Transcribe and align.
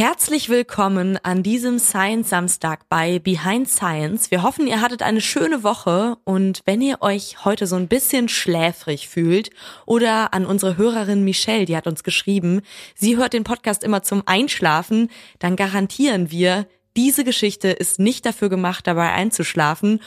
Herzlich 0.00 0.48
willkommen 0.48 1.18
an 1.24 1.42
diesem 1.42 1.78
Science 1.78 2.30
Samstag 2.30 2.88
bei 2.88 3.18
Behind 3.18 3.68
Science. 3.68 4.30
Wir 4.30 4.42
hoffen, 4.42 4.66
ihr 4.66 4.80
hattet 4.80 5.02
eine 5.02 5.20
schöne 5.20 5.62
Woche 5.62 6.16
und 6.24 6.62
wenn 6.64 6.80
ihr 6.80 7.02
euch 7.02 7.44
heute 7.44 7.66
so 7.66 7.76
ein 7.76 7.86
bisschen 7.86 8.30
schläfrig 8.30 9.08
fühlt 9.10 9.50
oder 9.84 10.32
an 10.32 10.46
unsere 10.46 10.78
Hörerin 10.78 11.22
Michelle, 11.22 11.66
die 11.66 11.76
hat 11.76 11.86
uns 11.86 12.02
geschrieben, 12.02 12.62
sie 12.94 13.18
hört 13.18 13.34
den 13.34 13.44
Podcast 13.44 13.84
immer 13.84 14.02
zum 14.02 14.22
Einschlafen, 14.24 15.10
dann 15.38 15.54
garantieren 15.54 16.30
wir, 16.30 16.66
diese 16.96 17.22
Geschichte 17.22 17.68
ist 17.68 17.98
nicht 17.98 18.24
dafür 18.24 18.48
gemacht, 18.48 18.86
dabei 18.86 19.12
einzuschlafen 19.12 20.00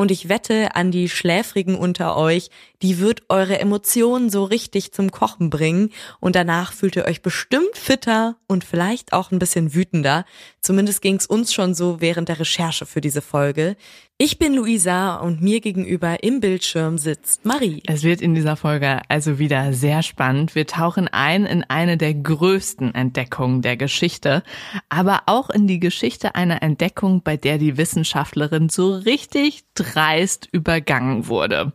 und 0.00 0.10
ich 0.10 0.30
wette 0.30 0.74
an 0.76 0.90
die 0.90 1.10
Schläfrigen 1.10 1.74
unter 1.74 2.16
euch, 2.16 2.48
die 2.80 3.00
wird 3.00 3.24
eure 3.28 3.60
Emotionen 3.60 4.30
so 4.30 4.44
richtig 4.44 4.92
zum 4.92 5.10
Kochen 5.12 5.50
bringen 5.50 5.90
und 6.20 6.36
danach 6.36 6.72
fühlt 6.72 6.96
ihr 6.96 7.04
euch 7.04 7.20
bestimmt 7.20 7.76
fitter 7.76 8.36
und 8.46 8.64
vielleicht 8.64 9.12
auch 9.12 9.30
ein 9.30 9.38
bisschen 9.38 9.74
wütender. 9.74 10.24
Zumindest 10.62 11.00
ging's 11.00 11.26
uns 11.26 11.54
schon 11.54 11.74
so 11.74 12.00
während 12.00 12.28
der 12.28 12.38
Recherche 12.38 12.84
für 12.84 13.00
diese 13.00 13.22
Folge. 13.22 13.76
Ich 14.18 14.38
bin 14.38 14.52
Luisa 14.52 15.16
und 15.16 15.40
mir 15.40 15.60
gegenüber 15.60 16.22
im 16.22 16.40
Bildschirm 16.40 16.98
sitzt 16.98 17.46
Marie. 17.46 17.82
Es 17.86 18.02
wird 18.02 18.20
in 18.20 18.34
dieser 18.34 18.56
Folge 18.56 19.00
also 19.08 19.38
wieder 19.38 19.72
sehr 19.72 20.02
spannend. 20.02 20.54
Wir 20.54 20.66
tauchen 20.66 21.08
ein 21.08 21.46
in 21.46 21.64
eine 21.64 21.96
der 21.96 22.12
größten 22.12 22.94
Entdeckungen 22.94 23.62
der 23.62 23.78
Geschichte, 23.78 24.42
aber 24.90 25.22
auch 25.24 25.48
in 25.48 25.66
die 25.66 25.80
Geschichte 25.80 26.34
einer 26.34 26.62
Entdeckung, 26.62 27.22
bei 27.22 27.38
der 27.38 27.56
die 27.56 27.78
Wissenschaftlerin 27.78 28.68
so 28.68 28.94
richtig 28.94 29.62
dreist 29.74 30.46
übergangen 30.52 31.26
wurde. 31.28 31.72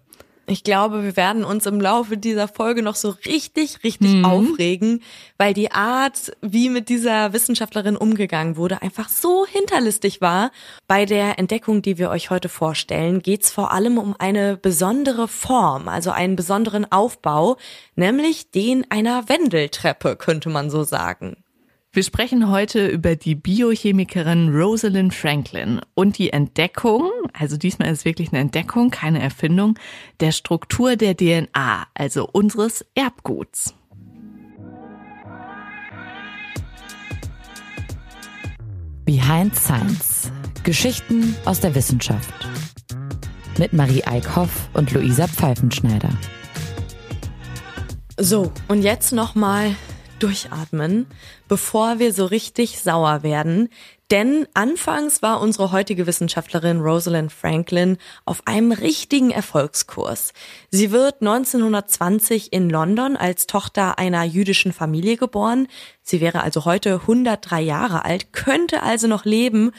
Ich 0.48 0.64
glaube, 0.64 1.04
wir 1.04 1.18
werden 1.18 1.44
uns 1.44 1.66
im 1.66 1.82
Laufe 1.82 2.18
dieser 2.18 2.48
Folge 2.48 2.84
noch 2.84 2.96
so 2.96 3.16
richtig, 3.26 3.84
richtig 3.84 4.14
mhm. 4.14 4.26
aufregen, 4.26 5.02
weil 5.38 5.54
die 5.54 5.72
Art, 5.72 6.32
wie 6.42 6.70
mit 6.70 6.90
dieser 6.90 7.34
Wissenschaftlerin 7.34 7.98
umgegangen 7.98 8.56
wurde, 8.56 8.82
einfach 8.84 9.10
so 9.10 9.48
hinterlistig 9.48 10.22
war. 10.22 10.52
Bei 10.88 11.06
der 11.06 11.40
Entdeckung, 11.40 11.82
die 11.82 11.98
wir 11.98 12.12
euch 12.12 12.30
heute 12.30 12.50
vorstellen, 12.50 13.22
geht 13.22 13.44
es 13.44 13.52
vor 13.52 13.72
allem 13.72 13.98
um 13.98 14.16
eine 14.20 14.58
besondere 14.58 15.28
Form, 15.28 15.88
also 15.88 16.12
einen 16.12 16.36
besonderen 16.36 16.92
Aufbau, 16.92 17.58
nämlich 17.96 18.52
den 18.52 18.90
einer 18.92 19.28
Wendeltreppe, 19.28 20.16
könnte 20.16 20.50
man 20.50 20.70
so 20.70 20.84
sagen. 20.84 21.38
Wir 21.96 22.04
sprechen 22.04 22.52
heute 22.52 22.88
über 22.88 23.16
die 23.16 23.36
Biochemikerin 23.36 24.54
Rosalind 24.54 25.14
Franklin 25.14 25.80
und 25.94 26.18
die 26.18 26.34
Entdeckung, 26.34 27.10
also 27.32 27.56
diesmal 27.56 27.90
ist 27.90 28.00
es 28.00 28.06
wirklich 28.06 28.34
eine 28.34 28.42
Entdeckung, 28.42 28.90
keine 28.90 29.22
Erfindung, 29.22 29.80
der 30.20 30.34
Struktur 30.34 30.98
der 30.98 31.16
DNA, 31.16 31.88
also 31.94 32.28
unseres 32.30 32.86
Erbguts. 32.96 33.74
Behind 39.06 39.56
Science. 39.56 40.34
Geschichten 40.66 41.34
aus 41.46 41.62
der 41.62 41.76
Wissenschaft. 41.76 42.34
Mit 43.58 43.72
Marie 43.72 44.04
Eickhoff 44.04 44.68
und 44.74 44.92
Luisa 44.92 45.30
Pfeifenschneider. 45.30 46.10
So, 48.18 48.52
und 48.68 48.82
jetzt 48.82 49.14
nochmal 49.14 49.74
durchatmen, 50.20 51.08
bevor 51.48 52.00
wir 52.00 52.14
so 52.14 52.26
richtig 52.26 52.80
sauer 52.80 53.24
werden. 53.24 53.70
Denn 54.12 54.48
anfangs 54.54 55.24
war 55.24 55.42
unsere 55.42 55.72
heutige 55.72 56.06
Wissenschaftlerin 56.06 56.80
Rosalind 56.80 57.32
Franklin 57.32 57.98
auf 58.24 58.46
einem 58.46 58.72
richtigen 58.72 59.32
Erfolgskurs. 59.32 60.34
Sie 60.70 60.92
wird 60.92 61.22
1920 61.22 62.54
in 62.54 62.70
London 62.70 63.18
als 63.18 63.48
Tochter 63.48 63.98
einer 63.98 64.24
jüdischen 64.24 64.74
Familie 64.74 65.18
geboren. 65.18 65.68
Sie 66.04 66.22
wäre 66.22 66.44
also 66.44 66.66
heute 66.66 67.02
103 67.02 67.62
Jahre 67.62 68.06
alt, 68.06 68.32
könnte 68.32 68.84
also 68.84 69.08
noch 69.08 69.26
leben, 69.26 69.72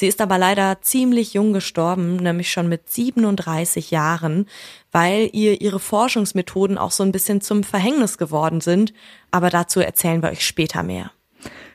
Sie 0.00 0.06
ist 0.06 0.22
aber 0.22 0.38
leider 0.38 0.80
ziemlich 0.80 1.34
jung 1.34 1.52
gestorben, 1.52 2.16
nämlich 2.16 2.50
schon 2.50 2.70
mit 2.70 2.88
37 2.88 3.90
Jahren, 3.90 4.46
weil 4.90 5.28
ihr 5.34 5.60
ihre 5.60 5.78
Forschungsmethoden 5.78 6.78
auch 6.78 6.90
so 6.90 7.02
ein 7.02 7.12
bisschen 7.12 7.42
zum 7.42 7.64
Verhängnis 7.64 8.16
geworden 8.16 8.62
sind. 8.62 8.94
Aber 9.30 9.50
dazu 9.50 9.80
erzählen 9.80 10.22
wir 10.22 10.30
euch 10.30 10.46
später 10.46 10.82
mehr. 10.82 11.10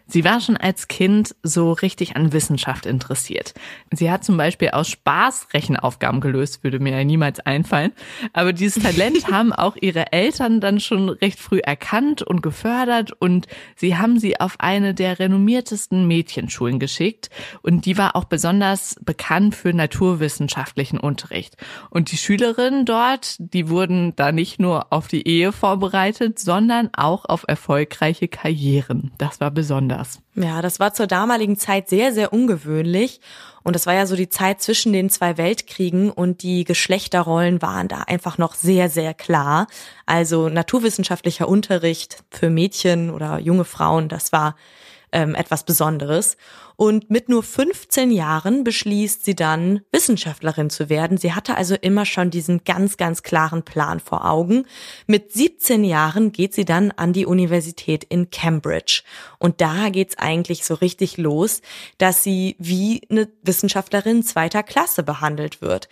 Sie 0.08 0.24
war 0.24 0.40
schon 0.40 0.56
als 0.56 0.88
Kind 0.88 1.36
so 1.42 1.72
richtig 1.72 2.16
an 2.16 2.32
Wissenschaft 2.32 2.86
interessiert. 2.86 3.54
Sie 3.92 4.12
hat 4.12 4.24
zum 4.24 4.38
Beispiel 4.38 4.70
aus 4.70 4.88
Spaß 4.90 5.48
Rechenaufgaben 5.54 6.22
gelöst, 6.22 6.64
würde 6.64 6.80
mir 6.80 6.96
ja 6.96 7.04
niemals 7.04 7.40
einfallen. 7.40 7.92
Aber 8.32 8.54
dieses 8.54 8.84
Talent 8.84 9.28
haben 9.32 9.52
auch 9.52 9.76
ihre 9.76 10.12
Eltern 10.12 10.62
dann 10.62 10.80
schon 10.80 11.10
recht 11.10 11.40
früh 11.40 11.60
erkannt 11.60 12.22
und 12.22 12.44
gefördert 12.44 13.14
und 13.14 13.48
sie 13.76 13.98
haben 13.98 14.20
sie 14.20 14.40
auf 14.40 14.56
eine 14.60 14.94
der 14.94 15.18
renommiertesten 15.18 16.08
Mädchenschulen 16.08 16.80
geschickt 16.80 17.30
und 17.64 17.86
die 17.86 17.98
war 17.98 18.16
auch 18.16 18.26
besonders 18.26 18.98
bekannt 19.04 19.56
für 19.56 19.74
naturwissenschaftlichen 19.74 21.00
Unterricht. 21.00 21.58
Und 21.90 22.12
die 22.12 22.18
Schülerinnen 22.18 22.86
dort, 22.86 23.38
die 23.40 23.70
wurden 23.70 24.16
da 24.16 24.32
nicht 24.32 24.60
nur 24.60 24.94
auf 24.94 25.08
die 25.08 25.28
Ehe 25.28 25.52
vorbereitet, 25.52 26.38
sondern 26.38 26.90
auch 26.94 27.26
auf 27.26 27.46
erfolgreiche 27.48 28.28
Karrieren. 28.28 29.12
Das 29.18 29.40
war 29.40 29.50
besonders 29.50 29.95
anders. 29.96 30.20
Ja, 30.36 30.62
das 30.62 30.80
war 30.80 30.94
zur 30.94 31.08
damaligen 31.08 31.58
Zeit 31.58 31.90
sehr, 31.90 32.14
sehr 32.14 32.34
ungewöhnlich. 32.34 33.22
Und 33.64 33.76
das 33.76 33.88
war 33.88 33.96
ja 33.96 34.06
so 34.06 34.16
die 34.16 34.30
Zeit 34.30 34.62
zwischen 34.62 34.94
den 34.94 35.10
zwei 35.10 35.38
Weltkriegen 35.38 36.12
und 36.12 36.44
die 36.44 36.66
Geschlechterrollen 36.66 37.62
waren 37.64 37.88
da 37.88 38.02
einfach 38.02 38.38
noch 38.38 38.54
sehr, 38.54 38.90
sehr 38.90 39.14
klar. 39.14 39.68
Also 40.06 40.50
naturwissenschaftlicher 40.50 41.48
Unterricht 41.48 42.24
für 42.30 42.50
Mädchen 42.52 43.10
oder 43.10 43.40
junge 43.40 43.66
Frauen, 43.66 44.08
das 44.08 44.32
war 44.32 44.56
ähm, 45.12 45.34
etwas 45.34 45.64
Besonderes. 45.64 46.38
Und 46.76 47.10
mit 47.10 47.30
nur 47.30 47.44
15 47.44 48.12
Jahren 48.12 48.64
beschließt 48.64 49.24
sie 49.24 49.36
dann, 49.36 49.82
Wissenschaftlerin 49.92 50.70
zu 50.70 50.90
werden. 50.90 51.18
Sie 51.18 51.34
hatte 51.34 51.56
also 51.56 51.76
immer 51.76 52.06
schon 52.06 52.30
diesen 52.30 52.64
ganz, 52.64 52.98
ganz 52.98 53.24
klaren 53.24 53.64
Plan 53.64 54.00
vor 54.00 54.26
Augen. 54.26 54.66
Mit 55.08 55.32
17 55.32 55.84
Jahren 55.84 56.32
geht 56.32 56.54
sie 56.54 56.66
dann 56.66 56.92
an 56.92 57.14
die 57.14 57.26
Universität 57.26 58.04
in 58.04 58.30
Cambridge. 58.30 59.04
Und 59.40 59.62
da 59.62 59.90
geht's 59.90 60.18
eigentlich 60.18 60.66
so 60.66 60.74
richtig 60.74 61.18
los, 61.18 61.62
dass 61.98 62.24
sie 62.24 62.56
wie 62.60 63.02
eine 63.10 63.30
Wissenschaftlerin 63.44 64.24
zweiter 64.24 64.64
Klasse 64.64 65.04
behandelt 65.04 65.62
wird. 65.62 65.88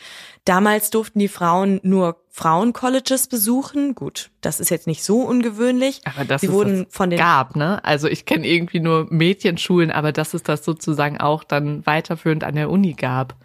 Damals 0.45 0.89
durften 0.89 1.19
die 1.19 1.29
Frauen 1.29 1.79
nur 1.83 2.23
Frauencolleges 2.35 3.27
besuchen. 3.27 3.94
Gut, 3.94 4.31
das 4.41 4.59
ist 4.59 4.71
jetzt 4.71 4.88
nicht 4.88 5.03
so 5.03 5.21
ungewöhnlich. 5.21 6.01
Aber 6.03 6.25
das 6.25 6.41
Sie 6.41 6.47
ist 6.47 6.53
wurden 6.53 6.88
von 6.89 7.11
den 7.11 7.19
gab, 7.19 7.55
ne? 7.55 7.85
Also 7.85 8.07
ich 8.07 8.25
kenne 8.25 8.47
irgendwie 8.47 8.79
nur 8.79 9.05
Mädchenschulen, 9.11 9.91
aber 9.91 10.11
dass 10.11 10.33
es 10.33 10.41
das 10.41 10.63
sozusagen 10.73 11.19
auch 11.19 11.44
dann 11.44 11.85
weiterführend 11.85 12.44
an 12.44 12.56
der 12.56 12.69
Uni 12.69 12.94
gab. 12.94 13.35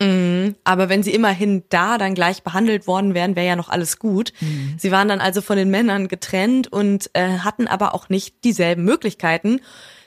Mhm. 0.00 0.54
Aber 0.64 0.88
wenn 0.88 1.02
sie 1.02 1.12
immerhin 1.12 1.64
da 1.68 1.98
dann 1.98 2.14
gleich 2.14 2.42
behandelt 2.42 2.86
worden 2.86 3.14
wären, 3.14 3.36
wäre 3.36 3.46
ja 3.46 3.56
noch 3.56 3.68
alles 3.68 3.98
gut. 3.98 4.32
Mhm. 4.40 4.74
Sie 4.78 4.90
waren 4.90 5.08
dann 5.08 5.20
also 5.20 5.42
von 5.42 5.56
den 5.56 5.70
Männern 5.70 6.08
getrennt 6.08 6.72
und 6.72 7.10
äh, 7.14 7.38
hatten 7.38 7.66
aber 7.66 7.94
auch 7.94 8.08
nicht 8.08 8.44
dieselben 8.44 8.84
Möglichkeiten. 8.84 9.60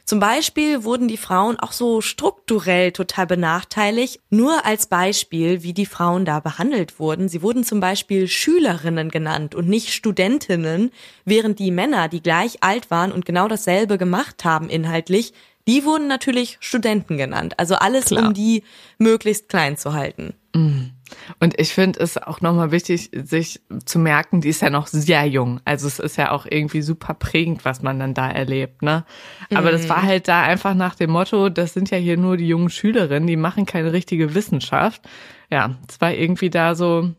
Zum 0.03 0.19
Beispiel 0.19 0.83
wurden 0.83 1.07
die 1.07 1.17
Frauen 1.17 1.59
auch 1.59 1.71
so 1.71 2.01
strukturell 2.01 2.91
total 2.91 3.27
benachteiligt. 3.27 4.19
Nur 4.29 4.65
als 4.65 4.87
Beispiel, 4.87 5.63
wie 5.63 5.73
die 5.73 5.85
Frauen 5.85 6.25
da 6.25 6.39
behandelt 6.39 6.99
wurden. 6.99 7.29
Sie 7.29 7.41
wurden 7.41 7.63
zum 7.63 7.79
Beispiel 7.79 8.27
Schülerinnen 8.27 9.09
genannt 9.09 9.55
und 9.55 9.69
nicht 9.69 9.93
Studentinnen, 9.93 10.91
während 11.23 11.59
die 11.59 11.71
Männer, 11.71 12.09
die 12.09 12.21
gleich 12.21 12.63
alt 12.63 12.89
waren 12.89 13.11
und 13.11 13.25
genau 13.25 13.47
dasselbe 13.47 13.97
gemacht 13.97 14.43
haben 14.43 14.69
inhaltlich, 14.69 15.33
die 15.67 15.85
wurden 15.85 16.07
natürlich 16.07 16.57
Studenten 16.59 17.17
genannt. 17.17 17.53
Also 17.57 17.75
alles, 17.75 18.05
Klar. 18.05 18.27
um 18.27 18.33
die 18.33 18.63
möglichst 18.97 19.49
klein 19.49 19.77
zu 19.77 19.93
halten. 19.93 20.33
Mhm. 20.55 20.91
Und 21.39 21.59
ich 21.59 21.73
finde 21.73 21.99
es 21.99 22.17
auch 22.17 22.41
nochmal 22.41 22.71
wichtig, 22.71 23.09
sich 23.13 23.61
zu 23.85 23.99
merken, 23.99 24.41
die 24.41 24.49
ist 24.49 24.61
ja 24.61 24.69
noch 24.69 24.87
sehr 24.87 25.25
jung. 25.25 25.59
Also 25.65 25.87
es 25.87 25.99
ist 25.99 26.17
ja 26.17 26.31
auch 26.31 26.45
irgendwie 26.49 26.81
super 26.81 27.13
prägend, 27.13 27.65
was 27.65 27.81
man 27.81 27.99
dann 27.99 28.13
da 28.13 28.29
erlebt, 28.29 28.81
ne? 28.81 29.05
Aber 29.53 29.69
mhm. 29.69 29.73
das 29.73 29.89
war 29.89 30.03
halt 30.03 30.27
da 30.27 30.41
einfach 30.43 30.73
nach 30.73 30.95
dem 30.95 31.11
Motto, 31.11 31.49
das 31.49 31.73
sind 31.73 31.89
ja 31.91 31.97
hier 31.97 32.17
nur 32.17 32.37
die 32.37 32.47
jungen 32.47 32.69
Schülerinnen, 32.69 33.27
die 33.27 33.35
machen 33.35 33.65
keine 33.65 33.93
richtige 33.93 34.33
Wissenschaft. 34.35 35.01
Ja, 35.49 35.75
es 35.89 35.99
war 35.99 36.13
irgendwie 36.13 36.49
da 36.49 36.75
so, 36.75 37.11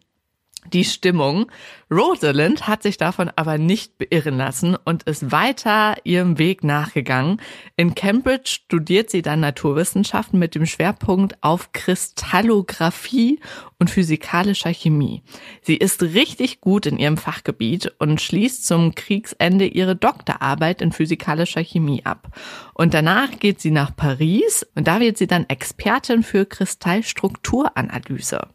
die 0.66 0.84
Stimmung. 0.84 1.46
Rosalind 1.90 2.68
hat 2.68 2.82
sich 2.82 2.96
davon 2.96 3.30
aber 3.36 3.58
nicht 3.58 3.98
beirren 3.98 4.36
lassen 4.36 4.76
und 4.76 5.02
ist 5.04 5.32
weiter 5.32 5.96
ihrem 6.04 6.38
Weg 6.38 6.64
nachgegangen. 6.64 7.40
In 7.76 7.94
Cambridge 7.94 8.60
studiert 8.64 9.10
sie 9.10 9.22
dann 9.22 9.40
Naturwissenschaften 9.40 10.38
mit 10.38 10.54
dem 10.54 10.66
Schwerpunkt 10.66 11.36
auf 11.42 11.72
Kristallographie 11.72 13.40
und 13.78 13.90
physikalischer 13.90 14.72
Chemie. 14.72 15.22
Sie 15.62 15.76
ist 15.76 16.02
richtig 16.02 16.60
gut 16.60 16.86
in 16.86 16.98
ihrem 16.98 17.16
Fachgebiet 17.16 17.92
und 17.98 18.20
schließt 18.20 18.64
zum 18.64 18.94
Kriegsende 18.94 19.66
ihre 19.66 19.96
Doktorarbeit 19.96 20.80
in 20.80 20.92
physikalischer 20.92 21.64
Chemie 21.64 22.06
ab. 22.06 22.28
Und 22.74 22.94
danach 22.94 23.38
geht 23.38 23.60
sie 23.60 23.70
nach 23.70 23.94
Paris 23.94 24.66
und 24.74 24.86
da 24.86 25.00
wird 25.00 25.18
sie 25.18 25.26
dann 25.26 25.48
Expertin 25.48 26.22
für 26.22 26.46
Kristallstrukturanalyse. 26.46 28.48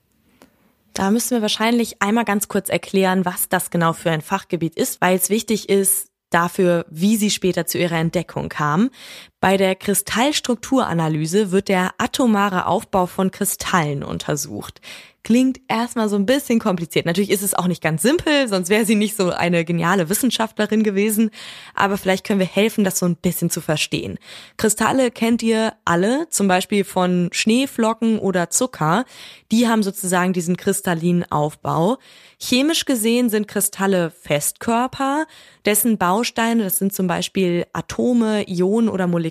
Da 0.98 1.12
müssen 1.12 1.36
wir 1.36 1.44
wahrscheinlich 1.44 2.02
einmal 2.02 2.26
ganz 2.26 2.48
kurz 2.48 2.70
erklären, 2.70 3.24
was 3.24 3.50
das 3.50 3.70
genau 3.70 3.94
für 3.94 4.10
ein 4.10 4.22
Fachgebiet 4.22 4.76
ist, 4.76 5.00
weil 5.00 5.16
es 5.16 5.30
wichtig 5.30 5.70
ist, 5.70 6.10
dafür, 6.32 6.88
wie 6.90 7.18
sie 7.18 7.30
später 7.30 7.68
zu 7.68 7.78
ihrer 7.78 8.00
Entdeckung 8.00 8.50
kam. 8.50 8.90
Bei 9.40 9.56
der 9.56 9.76
Kristallstrukturanalyse 9.76 11.52
wird 11.52 11.70
der 11.70 11.92
atomare 12.00 12.66
Aufbau 12.66 13.06
von 13.06 13.30
Kristallen 13.30 14.02
untersucht. 14.04 14.82
Klingt 15.28 15.60
erstmal 15.68 16.08
so 16.08 16.16
ein 16.16 16.26
bisschen 16.26 16.58
kompliziert. 16.58 17.06
Natürlich 17.06 17.32
ist 17.32 17.44
es 17.44 17.54
auch 17.54 17.68
nicht 17.68 17.84
ganz 17.84 18.02
simpel, 18.02 18.48
sonst 18.48 18.70
wäre 18.70 18.86
sie 18.86 18.96
nicht 18.96 19.18
so 19.18 19.30
eine 19.30 19.66
geniale 19.66 20.08
Wissenschaftlerin 20.08 20.84
gewesen. 20.84 21.32
Aber 21.76 21.98
vielleicht 21.98 22.26
können 22.26 22.40
wir 22.40 22.48
helfen, 22.48 22.86
das 22.86 22.98
so 22.98 23.06
ein 23.06 23.18
bisschen 23.18 23.50
zu 23.50 23.60
verstehen. 23.60 24.20
Kristalle 24.56 25.12
kennt 25.12 25.44
ihr 25.44 25.74
alle, 25.84 26.30
zum 26.30 26.48
Beispiel 26.48 26.86
von 26.86 27.28
Schneeflocken 27.34 28.20
oder 28.20 28.50
Zucker. 28.50 29.04
Die 29.52 29.68
haben 29.68 29.84
sozusagen 29.84 30.32
diesen 30.32 30.56
kristallinen 30.56 31.30
Aufbau. 31.30 31.98
Chemisch 32.40 32.86
gesehen 32.86 33.30
sind 33.30 33.50
Kristalle 33.50 34.12
Festkörper, 34.12 35.26
dessen 35.66 35.98
Bausteine, 35.98 36.64
das 36.64 36.78
sind 36.78 36.94
zum 36.94 37.08
Beispiel 37.08 37.66
Atome, 37.74 38.48
Ionen 38.48 38.88
oder 38.88 39.08
Moleküle, 39.08 39.27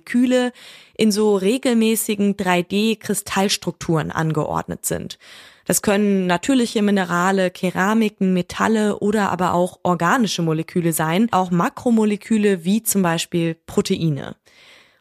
in 0.96 1.12
so 1.12 1.36
regelmäßigen 1.36 2.36
3D-Kristallstrukturen 2.36 4.10
angeordnet 4.10 4.86
sind. 4.86 5.18
Das 5.66 5.82
können 5.82 6.26
natürliche 6.26 6.80
Minerale, 6.80 7.50
Keramiken, 7.50 8.32
Metalle 8.32 9.00
oder 9.00 9.30
aber 9.30 9.52
auch 9.52 9.80
organische 9.82 10.42
Moleküle 10.42 10.92
sein, 10.92 11.28
auch 11.32 11.50
Makromoleküle 11.50 12.64
wie 12.64 12.82
zum 12.84 13.02
Beispiel 13.02 13.56
Proteine. 13.66 14.36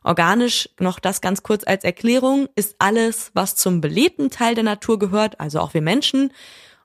Organisch, 0.03 0.69
noch 0.79 0.99
das 0.99 1.21
ganz 1.21 1.43
kurz 1.43 1.63
als 1.65 1.83
Erklärung, 1.83 2.47
ist 2.55 2.75
alles, 2.79 3.31
was 3.33 3.55
zum 3.55 3.81
belebten 3.81 4.29
Teil 4.29 4.55
der 4.55 4.63
Natur 4.63 4.99
gehört, 4.99 5.39
also 5.39 5.59
auch 5.59 5.73
wir 5.73 5.81
Menschen. 5.81 6.31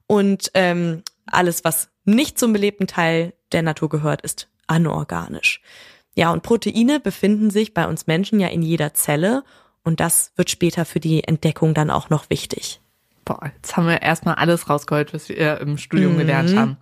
Und 0.06 0.50
ähm, 0.54 1.02
alles, 1.26 1.64
was 1.64 1.90
nicht 2.04 2.38
zum 2.38 2.52
belebten 2.52 2.86
Teil 2.86 3.34
der 3.52 3.62
Natur 3.62 3.88
gehört, 3.88 4.22
ist 4.22 4.48
anorganisch. 4.66 5.60
Ja, 6.14 6.32
und 6.32 6.42
Proteine 6.42 7.00
befinden 7.00 7.50
sich 7.50 7.74
bei 7.74 7.86
uns 7.86 8.06
Menschen 8.06 8.40
ja 8.40 8.48
in 8.48 8.62
jeder 8.62 8.94
Zelle 8.94 9.44
und 9.82 10.00
das 10.00 10.32
wird 10.36 10.50
später 10.50 10.84
für 10.84 11.00
die 11.00 11.24
Entdeckung 11.24 11.74
dann 11.74 11.90
auch 11.90 12.10
noch 12.10 12.30
wichtig. 12.30 12.80
Boah, 13.24 13.52
jetzt 13.54 13.76
haben 13.76 13.86
wir 13.86 14.02
erstmal 14.02 14.34
alles 14.36 14.68
rausgeholt, 14.68 15.14
was 15.14 15.28
wir 15.28 15.60
im 15.60 15.78
Studium 15.78 16.14
mhm. 16.14 16.18
gelernt 16.18 16.56
haben. 16.56 16.76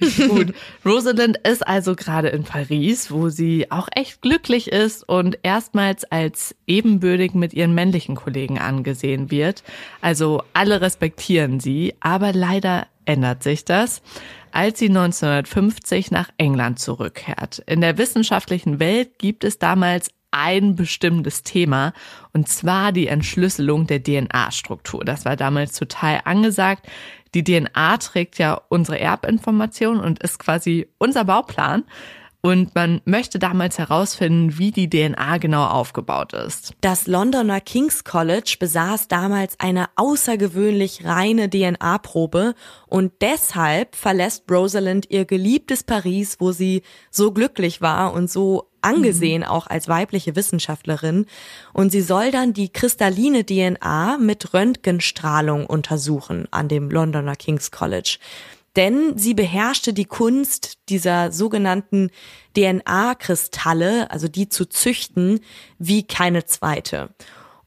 Richtig 0.00 0.28
gut. 0.28 0.54
Rosalind 0.84 1.36
ist 1.46 1.64
also 1.64 1.94
gerade 1.94 2.28
in 2.28 2.42
Paris, 2.42 3.12
wo 3.12 3.28
sie 3.28 3.70
auch 3.70 3.88
echt 3.94 4.20
glücklich 4.20 4.72
ist 4.72 5.08
und 5.08 5.38
erstmals 5.42 6.04
als 6.04 6.56
ebenbürtig 6.66 7.34
mit 7.34 7.52
ihren 7.52 7.74
männlichen 7.74 8.16
Kollegen 8.16 8.58
angesehen 8.58 9.30
wird. 9.30 9.62
Also 10.00 10.42
alle 10.54 10.80
respektieren 10.80 11.60
sie, 11.60 11.94
aber 12.00 12.32
leider 12.32 12.86
ändert 13.04 13.42
sich 13.42 13.64
das 13.64 14.02
als 14.52 14.78
sie 14.78 14.88
1950 14.88 16.10
nach 16.10 16.28
England 16.36 16.78
zurückkehrt. 16.78 17.60
In 17.66 17.80
der 17.80 17.98
wissenschaftlichen 17.98 18.78
Welt 18.78 19.18
gibt 19.18 19.44
es 19.44 19.58
damals 19.58 20.10
ein 20.30 20.76
bestimmtes 20.76 21.42
Thema, 21.42 21.92
und 22.32 22.48
zwar 22.48 22.92
die 22.92 23.06
Entschlüsselung 23.06 23.86
der 23.86 24.02
DNA-Struktur. 24.02 25.04
Das 25.04 25.24
war 25.24 25.36
damals 25.36 25.78
total 25.78 26.20
angesagt. 26.24 26.86
Die 27.34 27.44
DNA 27.44 27.96
trägt 27.98 28.38
ja 28.38 28.60
unsere 28.68 28.98
Erbinformation 28.98 30.00
und 30.00 30.22
ist 30.22 30.38
quasi 30.38 30.88
unser 30.98 31.24
Bauplan. 31.24 31.84
Und 32.44 32.74
man 32.74 33.00
möchte 33.04 33.38
damals 33.38 33.78
herausfinden, 33.78 34.58
wie 34.58 34.72
die 34.72 34.90
DNA 34.90 35.38
genau 35.38 35.64
aufgebaut 35.64 36.32
ist. 36.32 36.74
Das 36.80 37.06
Londoner 37.06 37.60
King's 37.60 38.02
College 38.02 38.56
besaß 38.58 39.06
damals 39.06 39.54
eine 39.60 39.86
außergewöhnlich 39.94 41.04
reine 41.04 41.48
DNA-Probe 41.48 42.54
und 42.88 43.12
deshalb 43.20 43.94
verlässt 43.94 44.50
Rosalind 44.50 45.08
ihr 45.08 45.24
geliebtes 45.24 45.84
Paris, 45.84 46.38
wo 46.40 46.50
sie 46.50 46.82
so 47.12 47.30
glücklich 47.30 47.80
war 47.80 48.12
und 48.12 48.28
so 48.28 48.72
angesehen, 48.80 49.44
auch 49.44 49.68
als 49.68 49.86
weibliche 49.86 50.34
Wissenschaftlerin. 50.34 51.26
Und 51.72 51.92
sie 51.92 52.02
soll 52.02 52.32
dann 52.32 52.52
die 52.52 52.70
kristalline 52.70 53.46
DNA 53.46 54.18
mit 54.18 54.52
Röntgenstrahlung 54.52 55.64
untersuchen 55.64 56.48
an 56.50 56.66
dem 56.66 56.90
Londoner 56.90 57.36
King's 57.36 57.70
College 57.70 58.18
denn 58.76 59.16
sie 59.18 59.34
beherrschte 59.34 59.92
die 59.92 60.04
Kunst 60.04 60.78
dieser 60.88 61.32
sogenannten 61.32 62.10
DNA-Kristalle, 62.56 64.10
also 64.10 64.28
die 64.28 64.48
zu 64.48 64.66
züchten, 64.66 65.40
wie 65.78 66.06
keine 66.06 66.44
zweite. 66.44 67.10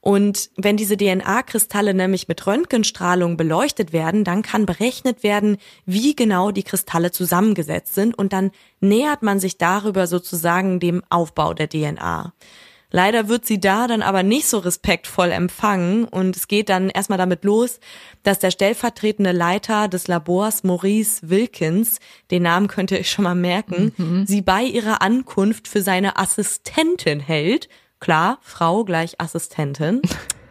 Und 0.07 0.51
wenn 0.55 0.77
diese 0.77 0.97
DNA-Kristalle 0.97 1.95
nämlich 1.95 2.27
mit 2.27 2.45
Röntgenstrahlung 2.45 3.37
beleuchtet 3.37 3.91
werden, 3.91 4.23
dann 4.23 4.43
kann 4.43 4.67
berechnet 4.67 5.23
werden, 5.23 5.57
wie 5.87 6.15
genau 6.15 6.51
die 6.51 6.61
Kristalle 6.61 7.11
zusammengesetzt 7.11 7.95
sind 7.95 8.15
und 8.15 8.31
dann 8.31 8.51
nähert 8.81 9.23
man 9.23 9.39
sich 9.39 9.57
darüber 9.57 10.05
sozusagen 10.05 10.79
dem 10.79 11.01
Aufbau 11.09 11.55
der 11.55 11.69
DNA. 11.69 12.33
Leider 12.95 13.27
wird 13.27 13.45
sie 13.45 13.59
da 13.59 13.87
dann 13.87 14.01
aber 14.01 14.23
nicht 14.23 14.47
so 14.47 14.57
respektvoll 14.57 15.29
empfangen 15.31 16.05
und 16.05 16.37
es 16.37 16.47
geht 16.47 16.69
dann 16.69 16.89
erstmal 16.89 17.17
damit 17.17 17.43
los, 17.43 17.81
dass 18.23 18.39
der 18.39 18.51
stellvertretende 18.51 19.33
Leiter 19.33 19.89
des 19.89 20.07
Labors 20.07 20.63
Maurice 20.63 21.29
Wilkins, 21.29 21.99
den 22.31 22.43
Namen 22.43 22.69
könnt 22.69 22.91
ihr 22.91 22.99
euch 22.99 23.11
schon 23.11 23.25
mal 23.25 23.35
merken, 23.35 23.91
mhm. 23.97 24.25
sie 24.25 24.41
bei 24.41 24.63
ihrer 24.63 25.01
Ankunft 25.01 25.67
für 25.67 25.81
seine 25.81 26.17
Assistentin 26.17 27.19
hält. 27.19 27.67
Klar, 27.99 28.37
Frau 28.39 28.85
gleich 28.85 29.19
Assistentin. 29.19 30.01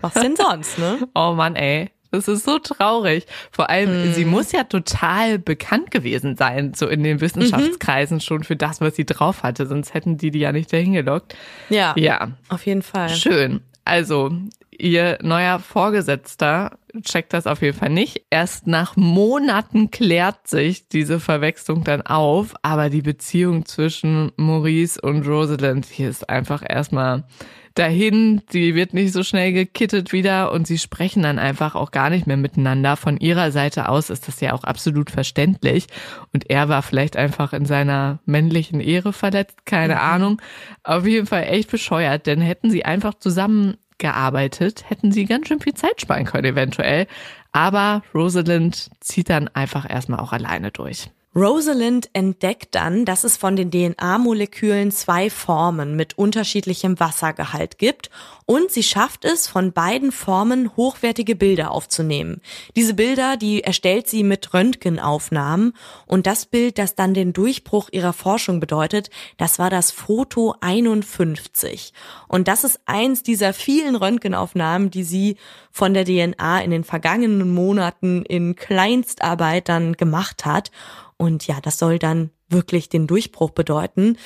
Was 0.03 0.13
denn 0.13 0.37
sonst, 0.37 0.79
ne? 0.79 0.99
Oh 1.15 1.33
Mann, 1.33 1.57
ey. 1.57 1.94
Das 2.15 2.29
ist 2.29 2.45
so 2.45 2.59
traurig. 2.59 3.27
Vor 3.51 3.71
allem, 3.71 4.11
mm. 4.11 4.15
sie 4.15 4.25
muss 4.25 4.53
ja 4.53 4.65
total 4.65 5.39
bekannt 5.39 5.91
gewesen 5.91 6.37
sein, 6.37 6.75
so 6.75 6.87
in 6.87 7.03
den 7.03 7.21
Wissenschaftskreisen 7.21 8.19
mhm. 8.19 8.21
schon 8.21 8.45
für 8.45 8.57
das, 8.57 8.81
was 8.81 8.97
sie 8.97 9.05
drauf 9.05 9.43
hatte. 9.43 9.67
Sonst 9.67 9.95
hätten 9.95 10.17
die 10.17 10.31
die 10.31 10.41
ja 10.41 10.53
nicht 10.53 10.73
dahin 10.73 10.93
gelockt. 10.93 11.35
Ja. 11.69 11.95
Ja. 11.97 12.29
Auf 12.49 12.67
jeden 12.67 12.83
Fall. 12.83 13.11
Schön. 13.11 13.61
Also, 13.85 14.33
ihr 14.71 15.19
neuer 15.23 15.59
Vorgesetzter 15.59 16.79
checkt 17.03 17.33
das 17.33 17.47
auf 17.47 17.63
jeden 17.63 17.77
Fall 17.77 17.91
nicht. 17.91 18.25
Erst 18.31 18.67
nach 18.67 18.97
Monaten 18.97 19.91
klärt 19.91 20.47
sich 20.47 20.89
diese 20.89 21.21
Verwechslung 21.21 21.85
dann 21.85 22.03
auf, 22.03 22.55
aber 22.63 22.91
die 22.91 23.03
Beziehung 23.03 23.67
zwischen 23.67 24.33
Maurice 24.37 25.01
und 25.01 25.27
Rosalind, 25.27 25.87
hier 25.87 26.09
ist 26.09 26.29
einfach 26.29 26.63
erstmal 26.67 27.25
dahin. 27.75 28.43
Sie 28.51 28.75
wird 28.75 28.95
nicht 28.95 29.13
so 29.13 29.23
schnell 29.23 29.53
gekittet 29.53 30.13
wieder 30.13 30.53
und 30.53 30.67
sie 30.67 30.79
sprechen 30.79 31.23
dann 31.23 31.39
einfach 31.39 31.75
auch 31.75 31.91
gar 31.91 32.11
nicht 32.11 32.27
mehr 32.27 32.37
miteinander. 32.37 32.97
Von 32.97 33.19
ihrer 33.19 33.51
Seite 33.51 33.89
aus 33.89 34.11
ist 34.11 34.29
das 34.29 34.41
ja 34.41 34.53
auch 34.53 34.65
absolut 34.65 35.11
verständlich. 35.11 35.87
Und 36.33 36.51
er 36.51 36.69
war 36.69 36.83
vielleicht 36.83 37.17
einfach 37.17 37.53
in 37.53 37.67
seiner 37.67 38.21
männlichen 38.25 38.81
Ehre 38.81 39.13
verletzt, 39.13 39.67
keine 39.67 39.95
mhm. 39.95 40.01
Ahnung. 40.01 40.43
Auf 40.83 41.07
jeden 41.07 41.27
Fall 41.27 41.45
echt 41.45 41.71
bescheuert, 41.71 42.27
denn 42.27 42.41
hätten 42.41 42.71
sie 42.71 42.85
einfach 42.85 43.15
zusammen 43.15 43.77
gearbeitet, 43.99 44.89
hätten 44.89 45.13
sie 45.13 45.25
ganz 45.25 45.49
schön 45.49 45.61
viel 45.61 45.75
Zeit 45.75 46.01
sparen 46.01 46.25
können 46.25 46.45
eventuell. 46.45 47.07
Aber 47.53 48.03
Rosalind 48.15 48.91
zieht 49.01 49.31
dann 49.31 49.49
einfach 49.49 49.89
erstmal 49.89 50.21
auch 50.21 50.33
alleine 50.33 50.71
durch. 50.73 51.11
Rosalind 51.37 52.11
entdeckt 52.13 52.77
dann, 52.77 53.05
dass 53.05 53.25
es 53.25 53.37
von 53.37 53.57
den 53.57 53.73
DNA-Molekülen 53.73 54.93
zwei 54.93 55.31
Formen 55.31 55.97
mit 55.97 56.17
unterschiedlichem 56.17 57.01
Wassergehalt 57.01 57.79
gibt 57.79 58.09
und 58.47 58.71
sie 58.71 58.85
schafft 58.85 59.25
es, 59.25 59.49
von 59.49 59.73
beiden 59.73 60.13
Formen 60.13 60.77
hochwertige 60.77 61.35
Bilder 61.35 61.73
aufzunehmen. 61.73 62.41
Diese 62.77 62.95
Bilder, 62.95 63.37
die 63.37 63.65
erstellt 63.65 64.07
sie 64.07 64.23
mit 64.23 64.55
Röntgenaufnahmen 64.55 65.73
und 66.07 66.27
das 66.29 66.47
Bild, 66.47 66.79
das 66.79 66.95
dann 66.95 67.15
den 67.15 67.33
Durchbruch 67.33 67.89
ihrer 67.91 68.13
Forschung 68.13 68.61
bedeutet, 68.61 69.11
das 69.37 69.59
war 69.59 69.71
das 69.71 69.91
Foto 69.91 70.55
51. 70.61 71.93
Und 72.29 72.47
das 72.47 72.63
ist 72.63 72.81
eins 72.87 73.25
dieser 73.25 73.55
vielen 73.55 73.97
Röntgenaufnahmen, 73.97 74.91
die 74.91 75.05
sie 75.05 75.37
von 75.73 75.95
der 75.95 76.05
DNA 76.05 76.61
in 76.61 76.71
den 76.71 76.85
vergangenen 76.85 77.53
Monaten 77.53 78.23
in 78.23 78.55
Kleinstarbeit 78.55 79.69
dann 79.69 79.95
gemacht 79.95 80.45
hat. 80.45 80.71
Und 81.17 81.47
ja, 81.47 81.61
das 81.61 81.79
soll 81.79 81.99
dann 81.99 82.31
wirklich 82.49 82.89
den 82.89 83.07
Durchbruch 83.07 83.51
bedeuten. 83.51 84.17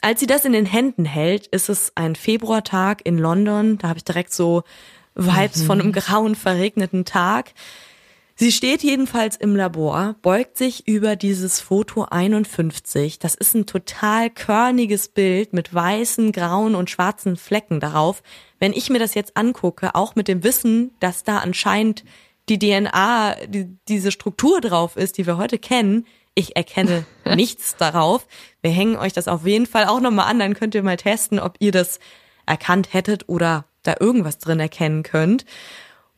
Als 0.00 0.20
sie 0.20 0.26
das 0.26 0.44
in 0.44 0.52
den 0.52 0.66
Händen 0.66 1.04
hält, 1.04 1.46
ist 1.48 1.68
es 1.68 1.92
ein 1.94 2.16
Februartag 2.16 3.04
in 3.04 3.18
London. 3.18 3.78
Da 3.78 3.88
habe 3.88 3.98
ich 3.98 4.04
direkt 4.04 4.32
so 4.32 4.62
Vibes 5.14 5.62
mhm. 5.62 5.66
von 5.66 5.80
einem 5.80 5.92
grauen, 5.92 6.34
verregneten 6.34 7.04
Tag. 7.04 7.52
Sie 8.40 8.52
steht 8.52 8.82
jedenfalls 8.82 9.36
im 9.36 9.54
Labor, 9.54 10.16
beugt 10.22 10.56
sich 10.56 10.88
über 10.88 11.14
dieses 11.14 11.60
Foto 11.60 12.06
51. 12.10 13.18
Das 13.18 13.34
ist 13.34 13.54
ein 13.54 13.66
total 13.66 14.30
körniges 14.30 15.08
Bild 15.08 15.52
mit 15.52 15.74
weißen, 15.74 16.32
grauen 16.32 16.74
und 16.74 16.88
schwarzen 16.88 17.36
Flecken 17.36 17.80
darauf. 17.80 18.22
Wenn 18.58 18.72
ich 18.72 18.88
mir 18.88 18.98
das 18.98 19.12
jetzt 19.12 19.36
angucke, 19.36 19.94
auch 19.94 20.14
mit 20.14 20.26
dem 20.26 20.42
Wissen, 20.42 20.92
dass 21.00 21.22
da 21.22 21.36
anscheinend 21.36 22.02
die 22.48 22.58
DNA, 22.58 23.36
die, 23.46 23.76
diese 23.88 24.10
Struktur 24.10 24.62
drauf 24.62 24.96
ist, 24.96 25.18
die 25.18 25.26
wir 25.26 25.36
heute 25.36 25.58
kennen, 25.58 26.06
ich 26.34 26.56
erkenne 26.56 27.04
nichts 27.34 27.76
darauf. 27.76 28.26
Wir 28.62 28.70
hängen 28.70 28.96
euch 28.96 29.12
das 29.12 29.28
auf 29.28 29.46
jeden 29.46 29.66
Fall 29.66 29.86
auch 29.86 30.00
nochmal 30.00 30.30
an, 30.30 30.38
dann 30.38 30.54
könnt 30.54 30.74
ihr 30.74 30.82
mal 30.82 30.96
testen, 30.96 31.38
ob 31.38 31.56
ihr 31.60 31.72
das 31.72 32.00
erkannt 32.46 32.92
hättet 32.92 33.28
oder 33.28 33.64
da 33.82 33.94
irgendwas 33.98 34.38
drin 34.38 34.60
erkennen 34.60 35.02
könnt. 35.02 35.44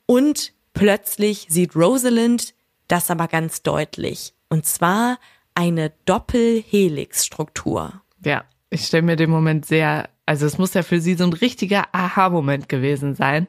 Und 0.06 0.52
plötzlich 0.74 1.46
sieht 1.48 1.76
Rosalind 1.76 2.54
das 2.88 3.10
aber 3.10 3.28
ganz 3.28 3.62
deutlich. 3.62 4.34
Und 4.48 4.66
zwar 4.66 5.18
eine 5.54 5.92
Doppelhelix-Struktur. 6.04 8.02
Ja, 8.24 8.44
Ich 8.70 8.86
stelle 8.86 9.02
mir 9.02 9.16
den 9.16 9.28
Moment 9.30 9.66
sehr, 9.66 10.08
also 10.24 10.46
es 10.46 10.56
muss 10.56 10.72
ja 10.72 10.82
für 10.82 10.98
sie 11.00 11.14
so 11.14 11.24
ein 11.24 11.34
richtiger 11.34 11.84
Aha-Moment 11.92 12.70
gewesen 12.70 13.14
sein, 13.14 13.46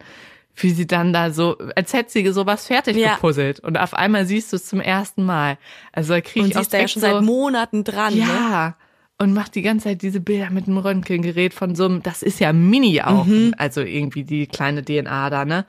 wie 0.55 0.71
sie 0.71 0.87
dann 0.87 1.13
da 1.13 1.31
so, 1.31 1.57
als 1.75 1.93
hätte 1.93 2.11
sie 2.11 2.27
sowas 2.31 2.67
fertig 2.67 2.97
ja. 2.97 3.15
gepuzzelt 3.15 3.59
und 3.59 3.77
auf 3.77 3.93
einmal 3.93 4.25
siehst 4.25 4.51
du 4.51 4.57
es 4.57 4.65
zum 4.65 4.79
ersten 4.79 5.23
Mal. 5.23 5.57
Also 5.91 6.13
da 6.13 6.21
kriege 6.21 6.47
ich 6.47 6.57
auch 6.57 6.65
da 6.65 6.79
ja 6.79 6.87
schon 6.87 7.01
so, 7.01 7.07
seit 7.07 7.21
Monaten 7.23 7.83
dran. 7.83 8.15
Ja. 8.15 8.25
Ne? 8.67 8.75
Und 9.19 9.33
macht 9.33 9.55
die 9.55 9.61
ganze 9.61 9.85
Zeit 9.85 10.01
diese 10.01 10.19
Bilder 10.19 10.49
mit 10.49 10.67
dem 10.67 10.77
Röntgengerät 10.77 11.53
von 11.53 11.75
so 11.75 11.85
einem, 11.85 12.03
das 12.03 12.23
ist 12.23 12.39
ja 12.39 12.51
mini 12.51 13.01
auch, 13.01 13.25
mhm. 13.25 13.53
also 13.57 13.81
irgendwie 13.81 14.23
die 14.23 14.47
kleine 14.47 14.83
DNA 14.83 15.29
da, 15.29 15.45
ne? 15.45 15.65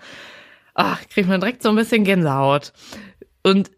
Ach, 0.74 1.00
kriegt 1.08 1.28
man 1.28 1.40
direkt 1.40 1.62
so 1.62 1.68
ein 1.68 1.76
bisschen 1.76 2.04
Gänsehaut. 2.04 2.72
Und 3.44 3.70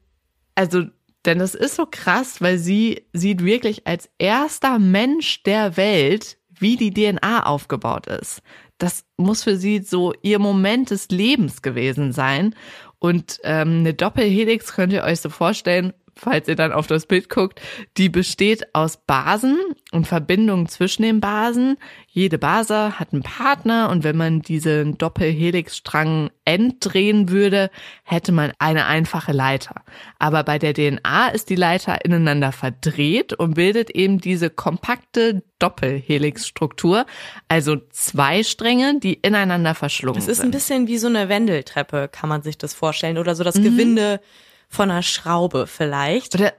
also 0.55 0.85
denn 1.27 1.41
das 1.41 1.55
ist 1.55 1.75
so 1.75 1.87
krass, 1.87 2.41
weil 2.41 2.59
sie 2.59 3.05
sieht 3.13 3.45
wirklich 3.45 3.87
als 3.87 4.09
erster 4.19 4.79
Mensch 4.79 5.43
der 5.43 5.77
Welt, 5.77 6.39
wie 6.59 6.77
die 6.77 6.95
DNA 6.95 7.45
aufgebaut 7.45 8.07
ist. 8.07 8.43
Das 8.79 9.05
muss 9.17 9.43
für 9.43 9.57
sie 9.57 9.81
so 9.81 10.13
ihr 10.23 10.39
Moment 10.39 10.91
des 10.91 11.09
Lebens 11.09 11.63
gewesen 11.63 12.13
sein. 12.13 12.55
Und 12.99 13.41
ähm, 13.45 13.81
eine 13.81 13.95
Doppelhelix 13.95 14.75
könnt 14.75 14.93
ihr 14.93 15.05
euch 15.05 15.21
so 15.21 15.31
vorstellen, 15.31 15.93
falls 16.17 16.49
ihr 16.49 16.57
dann 16.57 16.73
auf 16.73 16.87
das 16.87 17.07
Bild 17.07 17.29
guckt, 17.29 17.61
die 17.99 18.09
besteht 18.09 18.75
aus 18.75 18.97
Basen 18.97 19.59
und 19.93 20.07
Verbindungen 20.07 20.67
zwischen 20.67 21.03
den 21.03 21.21
Basen. 21.21 21.77
Jede 22.09 22.39
Base 22.39 22.99
hat 22.99 23.13
einen 23.13 23.23
Partner 23.23 23.91
und 23.91 24.03
wenn 24.03 24.17
man 24.17 24.41
diesen 24.41 24.97
Doppelhelixstrang 24.97 26.31
entdrehen 26.47 27.29
würde, 27.29 27.71
hätte 28.03 28.33
man 28.33 28.53
eine 28.59 28.87
einfache 28.87 29.33
Leiter. 29.33 29.83
Aber 30.19 30.43
bei 30.43 30.59
der 30.59 30.73
DNA 30.73 31.29
ist 31.29 31.51
die 31.51 31.57
Leiter 31.57 32.05
ineinander 32.05 32.53
verdreht 32.53 33.35
und 33.35 33.55
bildet 33.55 33.91
eben 33.91 34.19
diese 34.19 34.49
kompakte 34.49 35.43
Doppelhelixstruktur, 35.59 37.05
also 37.49 37.77
zwei 37.91 38.43
Stränge, 38.43 39.01
die 39.01 39.15
ineinander 39.15 39.75
verschlungen 39.75 40.21
sind. 40.21 40.31
Es 40.31 40.39
ist 40.39 40.45
ein 40.45 40.51
bisschen 40.51 40.87
wie 40.87 40.99
so 40.99 41.09
eine 41.09 41.29
Wendeltreppe, 41.29 42.09
kann 42.11 42.29
man 42.29 42.43
sich 42.43 42.57
das 42.57 42.73
vorstellen, 42.73 43.19
oder 43.19 43.35
so 43.35 43.45
das 43.45 43.57
mhm. 43.57 43.65
Gewinde 43.65 44.21
von 44.69 44.91
einer 44.91 45.03
Schraube 45.03 45.67
vielleicht. 45.67 46.35
Oder, 46.35 46.53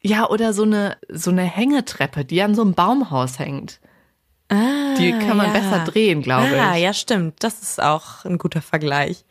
ja, 0.00 0.28
oder 0.28 0.52
so 0.52 0.62
eine, 0.62 0.96
so 1.08 1.30
eine 1.30 1.42
Hängetreppe, 1.42 2.24
die 2.24 2.42
an 2.42 2.54
so 2.54 2.62
einem 2.62 2.74
Baumhaus 2.74 3.38
hängt. 3.38 3.80
Ah, 4.48 4.94
die 4.98 5.12
kann 5.12 5.36
man 5.36 5.46
ja. 5.46 5.52
besser 5.52 5.84
drehen, 5.84 6.22
glaube 6.22 6.44
ah, 6.44 6.50
ich. 6.50 6.56
Ja, 6.56 6.76
ja, 6.76 6.92
stimmt. 6.92 7.42
Das 7.42 7.62
ist 7.62 7.82
auch 7.82 8.24
ein 8.24 8.38
guter 8.38 8.60
Vergleich. 8.60 9.24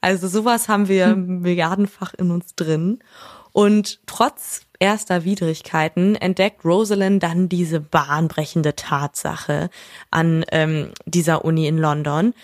Also 0.00 0.28
sowas 0.28 0.68
haben 0.68 0.88
wir 0.88 1.06
hm. 1.06 1.40
milliardenfach 1.40 2.14
in 2.14 2.30
uns 2.30 2.54
drin. 2.54 2.98
Und 3.52 4.00
trotz 4.06 4.62
erster 4.78 5.24
Widrigkeiten 5.24 6.14
entdeckt 6.14 6.64
Rosalind 6.64 7.22
dann 7.22 7.48
diese 7.48 7.80
bahnbrechende 7.80 8.76
Tatsache 8.76 9.70
an 10.10 10.44
ähm, 10.52 10.90
dieser 11.06 11.44
Uni 11.44 11.66
in 11.66 11.78
London, 11.78 12.34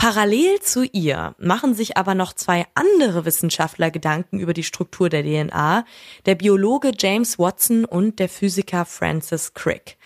Parallel 0.00 0.60
zu 0.60 0.84
ihr 0.92 1.34
machen 1.36 1.74
sich 1.74 1.98
aber 1.98 2.14
noch 2.14 2.32
zwei 2.32 2.64
andere 2.72 3.26
Wissenschaftler 3.26 3.90
Gedanken 3.90 4.38
über 4.38 4.54
die 4.54 4.62
Struktur 4.62 5.10
der 5.10 5.22
DNA, 5.22 5.84
der 6.24 6.36
Biologe 6.36 6.92
James 6.98 7.38
Watson 7.38 7.84
und 7.84 8.18
der 8.18 8.30
Physiker 8.30 8.86
Francis 8.86 9.52
Crick. 9.52 9.98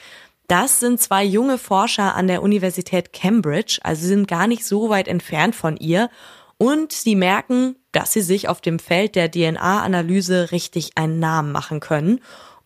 Das 0.49 0.81
sind 0.81 1.01
zwei 1.01 1.23
junge 1.23 1.59
Forscher 1.59 2.17
an 2.17 2.27
der 2.27 2.43
Universität 2.43 3.13
Cambridge, 3.13 3.79
also 3.85 4.05
sind 4.05 4.27
gar 4.27 4.49
nicht 4.49 4.65
so 4.67 4.91
weit 4.91 5.07
entfernt 5.07 5.55
von 5.55 5.77
ihr 5.77 6.11
und 6.59 6.93
sie 6.93 7.15
merken, 7.15 7.77
dass 7.93 8.13
sie 8.13 8.23
sich 8.23 8.49
auf 8.49 8.61
dem 8.61 8.81
Feld 8.81 9.15
der 9.15 9.31
DNA-Analyse 9.31 10.51
richtig 10.51 10.91
einen 10.97 11.21
Namen 11.21 11.53
machen 11.53 11.79
können 11.79 12.21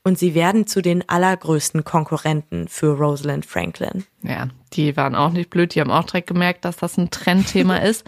und 0.08 0.18
sie 0.18 0.34
werden 0.34 0.66
zu 0.66 0.80
den 0.80 1.06
allergrößten 1.06 1.84
Konkurrenten 1.84 2.66
für 2.66 2.96
Rosalind 2.96 3.44
Franklin. 3.44 4.04
Ja, 4.22 4.48
die 4.72 4.96
waren 4.96 5.14
auch 5.14 5.32
nicht 5.32 5.50
blöd, 5.50 5.74
die 5.74 5.82
haben 5.82 5.90
auch 5.90 6.04
direkt 6.04 6.28
gemerkt, 6.28 6.64
dass 6.64 6.78
das 6.78 6.96
ein 6.96 7.10
Trendthema 7.10 7.76
ist. 7.76 8.06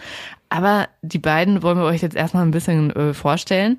Aber 0.49 0.89
die 1.03 1.19
beiden 1.19 1.61
wollen 1.61 1.77
wir 1.77 1.85
euch 1.85 2.01
jetzt 2.01 2.15
erstmal 2.15 2.43
ein 2.43 2.51
bisschen 2.51 2.89
äh, 2.95 3.13
vorstellen, 3.13 3.77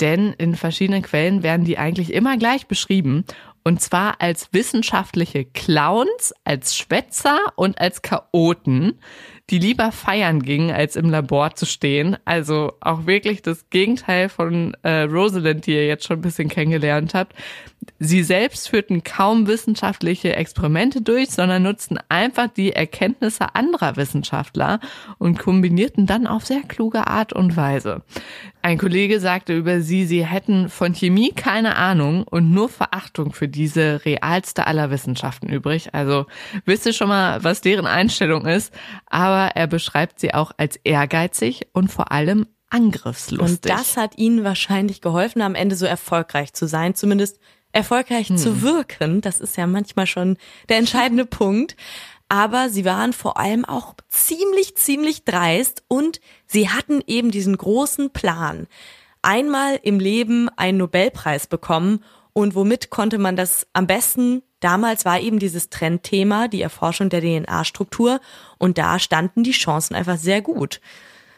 denn 0.00 0.32
in 0.38 0.54
verschiedenen 0.54 1.02
Quellen 1.02 1.42
werden 1.42 1.66
die 1.66 1.76
eigentlich 1.76 2.14
immer 2.14 2.36
gleich 2.38 2.68
beschrieben. 2.68 3.24
Und 3.64 3.80
zwar 3.80 4.20
als 4.20 4.52
wissenschaftliche 4.52 5.44
Clowns, 5.44 6.32
als 6.44 6.76
Schwätzer 6.76 7.40
und 7.56 7.80
als 7.80 8.02
Chaoten 8.02 9.00
die 9.50 9.58
lieber 9.58 9.92
feiern 9.92 10.42
gingen, 10.42 10.70
als 10.70 10.96
im 10.96 11.10
Labor 11.10 11.54
zu 11.54 11.66
stehen. 11.66 12.16
Also 12.24 12.72
auch 12.80 13.06
wirklich 13.06 13.42
das 13.42 13.68
Gegenteil 13.68 14.30
von 14.30 14.74
äh, 14.82 15.02
Rosalind, 15.02 15.66
die 15.66 15.72
ihr 15.72 15.86
jetzt 15.86 16.06
schon 16.06 16.18
ein 16.18 16.22
bisschen 16.22 16.48
kennengelernt 16.48 17.12
habt. 17.12 17.34
Sie 17.98 18.22
selbst 18.22 18.70
führten 18.70 19.04
kaum 19.04 19.46
wissenschaftliche 19.46 20.34
Experimente 20.36 21.02
durch, 21.02 21.30
sondern 21.30 21.62
nutzten 21.62 21.98
einfach 22.08 22.48
die 22.48 22.72
Erkenntnisse 22.72 23.54
anderer 23.54 23.96
Wissenschaftler 23.96 24.80
und 25.18 25.38
kombinierten 25.38 26.06
dann 26.06 26.26
auf 26.26 26.46
sehr 26.46 26.62
kluge 26.62 27.06
Art 27.06 27.34
und 27.34 27.56
Weise. 27.56 28.02
Ein 28.62 28.78
Kollege 28.78 29.20
sagte 29.20 29.54
über 29.54 29.82
sie, 29.82 30.06
sie 30.06 30.24
hätten 30.24 30.70
von 30.70 30.94
Chemie 30.94 31.32
keine 31.32 31.76
Ahnung 31.76 32.22
und 32.22 32.50
nur 32.50 32.70
Verachtung 32.70 33.34
für 33.34 33.46
diese 33.46 34.06
realste 34.06 34.66
aller 34.66 34.90
Wissenschaften 34.90 35.50
übrig. 35.50 35.90
Also 35.92 36.24
wisst 36.64 36.86
ihr 36.86 36.94
schon 36.94 37.08
mal, 37.08 37.44
was 37.44 37.60
deren 37.60 37.86
Einstellung 37.86 38.46
ist, 38.46 38.72
aber 39.34 39.56
er 39.56 39.66
beschreibt 39.66 40.20
sie 40.20 40.32
auch 40.32 40.52
als 40.56 40.76
ehrgeizig 40.84 41.68
und 41.72 41.90
vor 41.90 42.12
allem 42.12 42.46
angriffslustig. 42.70 43.40
Und 43.50 43.68
das 43.68 43.96
hat 43.96 44.16
ihnen 44.16 44.44
wahrscheinlich 44.44 45.00
geholfen, 45.00 45.42
am 45.42 45.54
Ende 45.54 45.76
so 45.76 45.86
erfolgreich 45.86 46.52
zu 46.52 46.66
sein, 46.66 46.94
zumindest 46.94 47.40
erfolgreich 47.72 48.28
hm. 48.28 48.36
zu 48.36 48.62
wirken. 48.62 49.20
Das 49.20 49.40
ist 49.40 49.56
ja 49.56 49.66
manchmal 49.66 50.06
schon 50.06 50.36
der 50.68 50.78
entscheidende 50.78 51.26
Punkt 51.26 51.76
aber 52.28 52.70
sie 52.70 52.84
waren 52.84 53.12
vor 53.12 53.38
allem 53.38 53.64
auch 53.64 53.94
ziemlich, 54.08 54.76
ziemlich 54.76 55.24
dreist 55.24 55.84
und 55.88 56.20
sie 56.46 56.68
hatten 56.68 57.02
eben 57.06 57.30
diesen 57.30 57.56
großen 57.56 58.10
Plan. 58.10 58.66
Einmal 59.22 59.78
im 59.82 60.00
Leben 60.00 60.48
einen 60.56 60.78
Nobelpreis 60.78 61.46
bekommen 61.46 62.02
und 62.32 62.54
womit 62.54 62.90
konnte 62.90 63.18
man 63.18 63.36
das 63.36 63.66
am 63.72 63.86
besten? 63.86 64.42
Damals 64.64 65.04
war 65.04 65.20
eben 65.20 65.38
dieses 65.38 65.68
Trendthema, 65.68 66.48
die 66.48 66.62
Erforschung 66.62 67.10
der 67.10 67.20
DNA-Struktur 67.20 68.18
und 68.56 68.78
da 68.78 68.98
standen 68.98 69.42
die 69.42 69.50
Chancen 69.50 69.94
einfach 69.94 70.16
sehr 70.16 70.40
gut. 70.40 70.80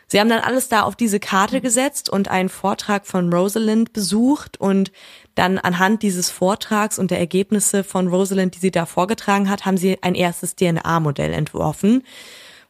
Sie 0.07 0.21
haben 0.21 0.29
dann 0.29 0.43
alles 0.45 0.69
da 0.69 0.83
auf 0.83 0.95
diese 0.95 1.19
Karte 1.19 1.61
gesetzt 1.61 2.09
und 2.09 2.29
einen 2.29 2.49
Vortrag 2.49 3.05
von 3.05 3.33
Rosalind 3.33 3.93
besucht 3.93 4.61
und 4.61 4.93
dann 5.35 5.59
anhand 5.59 6.05
dieses 6.05 6.31
Vortrags 6.31 7.01
und 7.01 7.11
der 7.11 7.19
Ergebnisse 7.19 7.83
von 7.83 8.07
Rosalind, 8.07 8.55
die 8.55 8.61
sie 8.61 8.71
da 8.71 8.87
vorgetragen 8.87 9.51
hat, 9.51 9.67
haben 9.67 9.77
sie 9.77 10.01
ein 10.05 10.15
erstes 10.15 10.55
DNA-Modell 10.55 11.33
entworfen. 11.33 12.05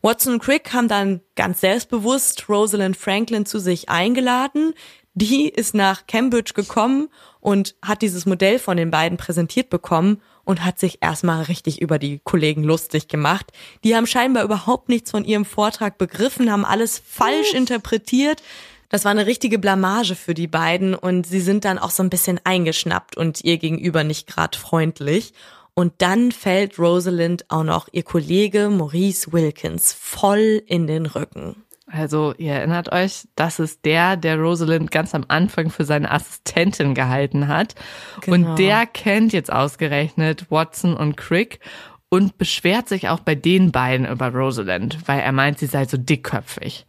Watson 0.00 0.32
und 0.32 0.42
Crick 0.42 0.72
haben 0.72 0.88
dann 0.88 1.20
ganz 1.34 1.60
selbstbewusst 1.60 2.48
Rosalind 2.48 2.96
Franklin 2.96 3.44
zu 3.44 3.58
sich 3.58 3.90
eingeladen. 3.90 4.72
Die 5.12 5.50
ist 5.50 5.74
nach 5.74 6.06
Cambridge 6.06 6.54
gekommen 6.54 7.08
und 7.40 7.74
hat 7.82 8.00
dieses 8.00 8.24
Modell 8.24 8.58
von 8.58 8.78
den 8.78 8.90
beiden 8.90 9.18
präsentiert 9.18 9.68
bekommen 9.68 10.22
und 10.46 10.64
hat 10.64 10.78
sich 10.78 10.98
erstmal 11.02 11.42
richtig 11.42 11.82
über 11.82 11.98
die 11.98 12.20
Kollegen 12.24 12.62
lustig 12.62 13.08
gemacht. 13.08 13.52
Die 13.84 13.94
haben 13.94 14.06
scheinbar 14.06 14.44
überhaupt 14.44 14.88
nichts 14.88 15.10
von 15.10 15.24
ihrem 15.24 15.44
Vortrag 15.44 15.98
begriffen, 15.98 16.50
haben 16.50 16.64
alles 16.64 17.02
falsch 17.04 17.52
interpretiert. 17.52 18.42
Das 18.88 19.04
war 19.04 19.10
eine 19.10 19.26
richtige 19.26 19.58
Blamage 19.58 20.14
für 20.14 20.32
die 20.32 20.46
beiden 20.46 20.94
und 20.94 21.26
sie 21.26 21.40
sind 21.40 21.64
dann 21.64 21.78
auch 21.78 21.90
so 21.90 22.02
ein 22.02 22.10
bisschen 22.10 22.40
eingeschnappt 22.44 23.16
und 23.16 23.44
ihr 23.44 23.58
gegenüber 23.58 24.04
nicht 24.04 24.28
gerade 24.28 24.56
freundlich. 24.56 25.34
Und 25.74 25.94
dann 25.98 26.32
fällt 26.32 26.78
Rosalind 26.78 27.50
auch 27.50 27.64
noch 27.64 27.88
ihr 27.92 28.04
Kollege 28.04 28.70
Maurice 28.70 29.32
Wilkins 29.32 29.92
voll 29.92 30.62
in 30.66 30.86
den 30.86 31.04
Rücken. 31.04 31.65
Also 31.86 32.34
ihr 32.36 32.52
erinnert 32.52 32.92
euch, 32.92 33.28
das 33.36 33.60
ist 33.60 33.84
der, 33.84 34.16
der 34.16 34.38
Rosalind 34.38 34.90
ganz 34.90 35.14
am 35.14 35.24
Anfang 35.28 35.70
für 35.70 35.84
seine 35.84 36.10
Assistentin 36.10 36.94
gehalten 36.94 37.46
hat. 37.46 37.76
Genau. 38.22 38.50
Und 38.50 38.58
der 38.58 38.86
kennt 38.86 39.32
jetzt 39.32 39.52
ausgerechnet 39.52 40.50
Watson 40.50 40.96
und 40.96 41.16
Crick 41.16 41.60
und 42.08 42.38
beschwert 42.38 42.88
sich 42.88 43.08
auch 43.08 43.20
bei 43.20 43.34
den 43.34 43.70
beiden 43.72 44.06
über 44.06 44.32
Rosalind, 44.32 44.98
weil 45.06 45.20
er 45.20 45.32
meint, 45.32 45.58
sie 45.58 45.66
sei 45.66 45.84
so 45.84 45.96
dickköpfig. 45.96 46.86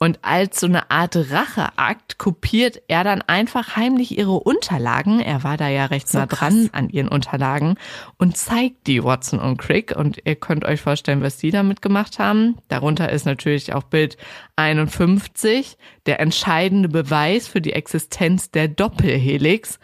Und 0.00 0.20
als 0.22 0.60
so 0.60 0.66
eine 0.66 0.92
Art 0.92 1.16
Racheakt 1.16 2.18
kopiert 2.18 2.80
er 2.86 3.02
dann 3.02 3.20
einfach 3.22 3.74
heimlich 3.74 4.16
ihre 4.16 4.38
Unterlagen. 4.38 5.18
Er 5.18 5.42
war 5.42 5.56
da 5.56 5.68
ja 5.68 5.86
recht 5.86 6.08
so 6.08 6.18
nah 6.18 6.26
dran 6.26 6.70
an 6.72 6.88
ihren 6.88 7.08
Unterlagen 7.08 7.74
und 8.16 8.36
zeigt 8.36 8.86
die 8.86 9.02
Watson 9.02 9.40
und 9.40 9.58
Crick. 9.58 9.96
Und 9.96 10.20
ihr 10.24 10.36
könnt 10.36 10.64
euch 10.64 10.80
vorstellen, 10.80 11.22
was 11.22 11.38
die 11.38 11.50
damit 11.50 11.82
gemacht 11.82 12.20
haben. 12.20 12.56
Darunter 12.68 13.10
ist 13.10 13.26
natürlich 13.26 13.74
auch 13.74 13.82
Bild 13.82 14.16
51, 14.54 15.76
der 16.06 16.20
entscheidende 16.20 16.88
Beweis 16.88 17.48
für 17.48 17.60
die 17.60 17.72
Existenz 17.72 18.52
der 18.52 18.68
Doppelhelix. 18.68 19.80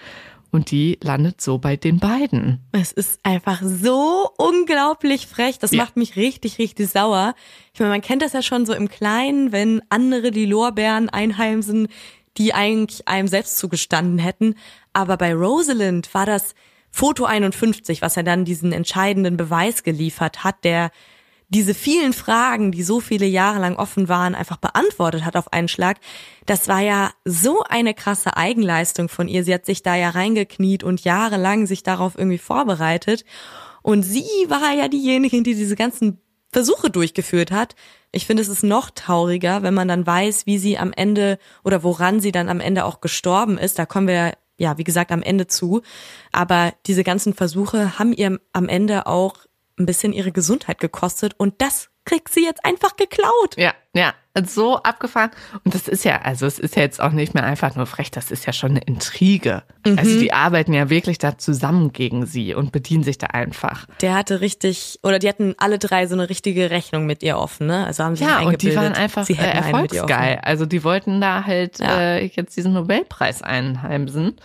Und 0.54 0.70
die 0.70 1.00
landet 1.02 1.40
so 1.40 1.58
bei 1.58 1.74
den 1.74 1.98
beiden. 1.98 2.64
Es 2.70 2.92
ist 2.92 3.18
einfach 3.24 3.60
so 3.60 4.30
unglaublich 4.38 5.26
frech. 5.26 5.58
Das 5.58 5.72
ja. 5.72 5.78
macht 5.78 5.96
mich 5.96 6.14
richtig, 6.14 6.60
richtig 6.60 6.90
sauer. 6.90 7.34
Ich 7.72 7.80
meine, 7.80 7.90
man 7.90 8.02
kennt 8.02 8.22
das 8.22 8.34
ja 8.34 8.40
schon 8.40 8.64
so 8.64 8.72
im 8.72 8.88
Kleinen, 8.88 9.50
wenn 9.50 9.82
andere 9.88 10.30
die 10.30 10.46
Lorbeeren 10.46 11.08
einheimsen, 11.08 11.88
die 12.36 12.54
eigentlich 12.54 13.08
einem 13.08 13.26
selbst 13.26 13.58
zugestanden 13.58 14.20
hätten. 14.20 14.54
Aber 14.92 15.16
bei 15.16 15.34
Rosalind 15.34 16.14
war 16.14 16.24
das 16.24 16.54
Foto 16.88 17.24
51, 17.24 18.00
was 18.00 18.16
er 18.16 18.22
dann 18.22 18.44
diesen 18.44 18.70
entscheidenden 18.70 19.36
Beweis 19.36 19.82
geliefert 19.82 20.44
hat, 20.44 20.62
der 20.62 20.92
diese 21.48 21.74
vielen 21.74 22.12
Fragen, 22.12 22.72
die 22.72 22.82
so 22.82 23.00
viele 23.00 23.26
Jahre 23.26 23.60
lang 23.60 23.76
offen 23.76 24.08
waren, 24.08 24.34
einfach 24.34 24.56
beantwortet 24.56 25.24
hat 25.24 25.36
auf 25.36 25.52
einen 25.52 25.68
Schlag. 25.68 25.98
Das 26.46 26.68
war 26.68 26.80
ja 26.80 27.10
so 27.24 27.62
eine 27.62 27.94
krasse 27.94 28.36
Eigenleistung 28.36 29.08
von 29.08 29.28
ihr. 29.28 29.44
Sie 29.44 29.54
hat 29.54 29.66
sich 29.66 29.82
da 29.82 29.94
ja 29.94 30.10
reingekniet 30.10 30.82
und 30.82 31.04
jahrelang 31.04 31.66
sich 31.66 31.82
darauf 31.82 32.16
irgendwie 32.16 32.38
vorbereitet. 32.38 33.24
Und 33.82 34.02
sie 34.02 34.24
war 34.48 34.72
ja 34.72 34.88
diejenige, 34.88 35.42
die 35.42 35.54
diese 35.54 35.76
ganzen 35.76 36.20
Versuche 36.52 36.90
durchgeführt 36.90 37.50
hat. 37.50 37.74
Ich 38.12 38.26
finde, 38.26 38.42
es 38.42 38.48
ist 38.48 38.62
noch 38.62 38.90
trauriger, 38.90 39.62
wenn 39.62 39.74
man 39.74 39.88
dann 39.88 40.06
weiß, 40.06 40.46
wie 40.46 40.58
sie 40.58 40.78
am 40.78 40.92
Ende 40.92 41.38
oder 41.64 41.82
woran 41.82 42.20
sie 42.20 42.32
dann 42.32 42.48
am 42.48 42.60
Ende 42.60 42.84
auch 42.84 43.00
gestorben 43.00 43.58
ist. 43.58 43.78
Da 43.78 43.86
kommen 43.86 44.06
wir 44.06 44.34
ja, 44.56 44.78
wie 44.78 44.84
gesagt, 44.84 45.10
am 45.10 45.22
Ende 45.22 45.46
zu. 45.46 45.82
Aber 46.32 46.72
diese 46.86 47.04
ganzen 47.04 47.34
Versuche 47.34 47.98
haben 47.98 48.12
ihr 48.12 48.38
am 48.52 48.68
Ende 48.68 49.06
auch 49.06 49.36
ein 49.78 49.86
bisschen 49.86 50.12
ihre 50.12 50.32
Gesundheit 50.32 50.78
gekostet 50.78 51.34
und 51.36 51.60
das 51.60 51.90
kriegt 52.04 52.28
sie 52.28 52.44
jetzt 52.44 52.64
einfach 52.64 52.96
geklaut. 52.96 53.56
Ja, 53.56 53.72
ja, 53.94 54.12
so 54.44 54.76
abgefahren. 54.76 55.30
Und 55.64 55.74
das 55.74 55.88
ist 55.88 56.04
ja, 56.04 56.20
also 56.20 56.44
es 56.44 56.58
ist 56.58 56.76
ja 56.76 56.82
jetzt 56.82 57.00
auch 57.00 57.12
nicht 57.12 57.34
mehr 57.34 57.44
einfach 57.44 57.76
nur 57.76 57.86
frech, 57.86 58.10
das 58.10 58.30
ist 58.30 58.46
ja 58.46 58.52
schon 58.52 58.72
eine 58.72 58.80
Intrige. 58.80 59.62
Mhm. 59.86 59.98
Also 59.98 60.18
die 60.18 60.32
arbeiten 60.32 60.74
ja 60.74 60.90
wirklich 60.90 61.18
da 61.18 61.38
zusammen 61.38 61.92
gegen 61.92 62.26
sie 62.26 62.54
und 62.54 62.72
bedienen 62.72 63.04
sich 63.04 63.16
da 63.16 63.28
einfach. 63.28 63.86
Der 64.00 64.14
hatte 64.14 64.40
richtig, 64.40 64.98
oder 65.02 65.18
die 65.18 65.28
hatten 65.28 65.54
alle 65.58 65.78
drei 65.78 66.06
so 66.06 66.14
eine 66.14 66.28
richtige 66.28 66.70
Rechnung 66.70 67.06
mit 67.06 67.22
ihr 67.22 67.38
offen, 67.38 67.66
ne? 67.66 67.86
Also 67.86 68.04
haben 68.04 68.16
sie 68.16 68.24
Ja, 68.24 68.40
und 68.40 68.60
die 68.60 68.76
waren 68.76 68.92
einfach 68.92 69.28
äh, 69.28 69.34
erfolgsgeil. 69.34 70.40
Also 70.42 70.66
die 70.66 70.84
wollten 70.84 71.20
da 71.20 71.44
halt 71.44 71.78
ja. 71.78 71.98
äh, 71.98 72.26
jetzt 72.26 72.56
diesen 72.56 72.74
Nobelpreis 72.74 73.42
einheimsen. 73.42 74.36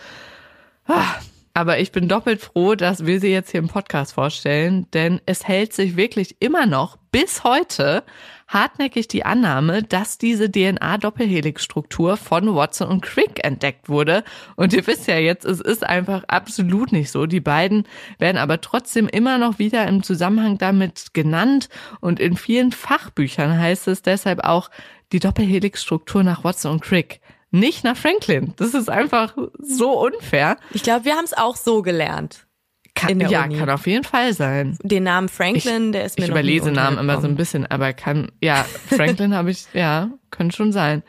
Ah. 0.86 1.14
Aber 1.52 1.80
ich 1.80 1.90
bin 1.90 2.08
doppelt 2.08 2.40
froh, 2.40 2.76
dass 2.76 3.06
wir 3.06 3.18
sie 3.18 3.32
jetzt 3.32 3.50
hier 3.50 3.60
im 3.60 3.68
Podcast 3.68 4.12
vorstellen, 4.12 4.86
denn 4.92 5.20
es 5.26 5.48
hält 5.48 5.72
sich 5.72 5.96
wirklich 5.96 6.36
immer 6.38 6.64
noch 6.66 6.96
bis 7.10 7.42
heute 7.42 8.04
hartnäckig 8.46 9.08
die 9.08 9.24
Annahme, 9.24 9.82
dass 9.82 10.16
diese 10.18 10.50
DNA-Doppelhelix-Struktur 10.50 12.16
von 12.16 12.54
Watson 12.54 12.88
und 12.88 13.02
Crick 13.02 13.44
entdeckt 13.44 13.88
wurde. 13.88 14.24
Und 14.56 14.72
ihr 14.72 14.86
wisst 14.86 15.08
ja 15.08 15.18
jetzt, 15.18 15.44
es 15.44 15.60
ist 15.60 15.84
einfach 15.84 16.24
absolut 16.24 16.92
nicht 16.92 17.10
so. 17.10 17.26
Die 17.26 17.40
beiden 17.40 17.84
werden 18.18 18.38
aber 18.38 18.60
trotzdem 18.60 19.08
immer 19.08 19.38
noch 19.38 19.58
wieder 19.58 19.86
im 19.86 20.02
Zusammenhang 20.02 20.58
damit 20.58 21.14
genannt. 21.14 21.68
Und 22.00 22.20
in 22.20 22.36
vielen 22.36 22.72
Fachbüchern 22.72 23.58
heißt 23.58 23.88
es 23.88 24.02
deshalb 24.02 24.44
auch 24.44 24.70
die 25.12 25.20
Doppelhelix-Struktur 25.20 26.22
nach 26.22 26.44
Watson 26.44 26.72
und 26.72 26.82
Crick 26.82 27.20
nicht 27.50 27.84
nach 27.84 27.96
Franklin. 27.96 28.54
Das 28.56 28.74
ist 28.74 28.88
einfach 28.88 29.36
so 29.58 30.00
unfair. 30.00 30.56
Ich 30.72 30.82
glaube, 30.82 31.04
wir 31.04 31.16
haben 31.16 31.24
es 31.24 31.32
auch 31.32 31.56
so 31.56 31.82
gelernt. 31.82 32.46
Kann, 32.94 33.20
ja, 33.20 33.44
Uni. 33.44 33.56
kann 33.56 33.70
auf 33.70 33.86
jeden 33.86 34.04
Fall 34.04 34.34
sein. 34.34 34.76
Den 34.82 35.04
Namen 35.04 35.28
Franklin, 35.28 35.86
ich, 35.86 35.92
der 35.92 36.04
ist 36.04 36.18
mir 36.18 36.24
Ich 36.24 36.30
überlese 36.30 36.70
Namen 36.70 36.98
immer 36.98 37.20
so 37.20 37.28
ein 37.28 37.36
bisschen, 37.36 37.66
aber 37.66 37.92
kann, 37.92 38.30
ja, 38.42 38.64
Franklin 38.88 39.34
habe 39.34 39.50
ich, 39.50 39.66
ja, 39.72 40.10
könnte 40.30 40.56
schon 40.56 40.72
sein. 40.72 41.02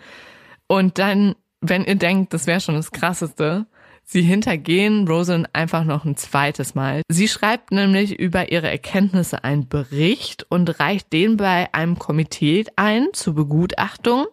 Und 0.68 1.00
dann, 1.00 1.36
wenn 1.60 1.84
ihr 1.84 1.96
denkt, 1.96 2.34
das 2.34 2.48
wäre 2.48 2.62
schon 2.62 2.76
das 2.76 2.92
Krasseste, 2.92 3.66
Sie 4.14 4.24
hintergehen 4.24 5.08
Rosen 5.08 5.48
einfach 5.54 5.86
noch 5.86 6.04
ein 6.04 6.18
zweites 6.18 6.76
Mal. 6.76 7.02
Sie 7.08 7.30
schreibt 7.30 7.72
nämlich 7.72 8.20
über 8.20 8.52
ihre 8.52 8.70
Erkenntnisse 8.70 9.46
einen 9.46 9.70
Bericht 9.70 10.46
und 10.50 10.82
reicht 10.82 11.14
den 11.14 11.38
bei 11.38 11.74
einem 11.74 11.98
Komitee 11.98 12.66
ein 12.76 13.08
zur 13.14 13.36
Begutachtung. 13.36 14.26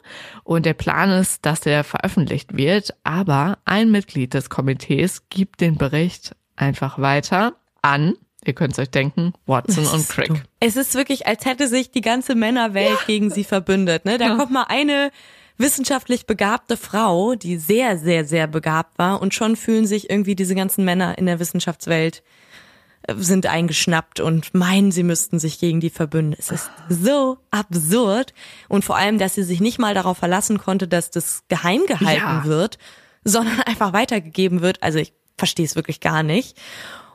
Und 0.42 0.66
der 0.66 0.74
Plan 0.74 1.10
ist, 1.10 1.46
dass 1.46 1.60
der 1.60 1.84
veröffentlicht 1.84 2.56
wird. 2.56 2.92
Aber 3.04 3.58
ein 3.64 3.92
Mitglied 3.92 4.34
des 4.34 4.50
Komitees 4.50 5.28
gibt 5.28 5.60
den 5.60 5.76
Bericht 5.76 6.34
einfach 6.56 6.98
weiter 6.98 7.54
an 7.80 8.14
Ihr 8.44 8.54
könnt 8.54 8.72
es 8.72 8.78
euch 8.78 8.90
denken, 8.90 9.34
Watson 9.46 9.84
und 9.86 10.08
Crick. 10.08 10.44
Es 10.60 10.76
ist 10.76 10.94
wirklich, 10.94 11.26
als 11.26 11.44
hätte 11.44 11.66
sich 11.66 11.90
die 11.90 12.00
ganze 12.00 12.34
Männerwelt 12.34 13.00
ja. 13.00 13.06
gegen 13.06 13.30
sie 13.30 13.42
verbündet. 13.44 14.04
Ne? 14.04 14.16
Da 14.16 14.28
ja. 14.28 14.36
kommt 14.36 14.52
mal 14.52 14.66
eine 14.68 15.10
wissenschaftlich 15.58 16.26
begabte 16.26 16.76
Frau, 16.76 17.34
die 17.34 17.58
sehr, 17.58 17.98
sehr, 17.98 18.24
sehr 18.24 18.46
begabt 18.46 18.98
war 18.98 19.20
und 19.20 19.34
schon 19.34 19.56
fühlen 19.56 19.86
sich 19.86 20.08
irgendwie 20.08 20.36
diese 20.36 20.54
ganzen 20.54 20.84
Männer 20.84 21.18
in 21.18 21.26
der 21.26 21.40
Wissenschaftswelt 21.40 22.22
äh, 23.02 23.14
sind 23.16 23.46
eingeschnappt 23.46 24.20
und 24.20 24.54
meinen, 24.54 24.92
sie 24.92 25.02
müssten 25.02 25.38
sich 25.38 25.58
gegen 25.58 25.80
die 25.80 25.90
verbünden. 25.90 26.36
Es 26.38 26.50
ist 26.50 26.70
so 26.88 27.38
absurd 27.50 28.32
und 28.68 28.84
vor 28.84 28.96
allem, 28.96 29.18
dass 29.18 29.34
sie 29.34 29.42
sich 29.42 29.60
nicht 29.60 29.78
mal 29.78 29.94
darauf 29.94 30.18
verlassen 30.18 30.58
konnte, 30.58 30.88
dass 30.88 31.10
das 31.10 31.42
geheim 31.48 31.82
gehalten 31.86 32.22
ja. 32.22 32.44
wird, 32.44 32.78
sondern 33.24 33.60
einfach 33.66 33.92
weitergegeben 33.92 34.62
wird. 34.62 34.82
Also 34.82 34.98
ich 34.98 35.12
verstehe 35.36 35.66
es 35.66 35.76
wirklich 35.76 36.00
gar 36.00 36.22
nicht. 36.22 36.56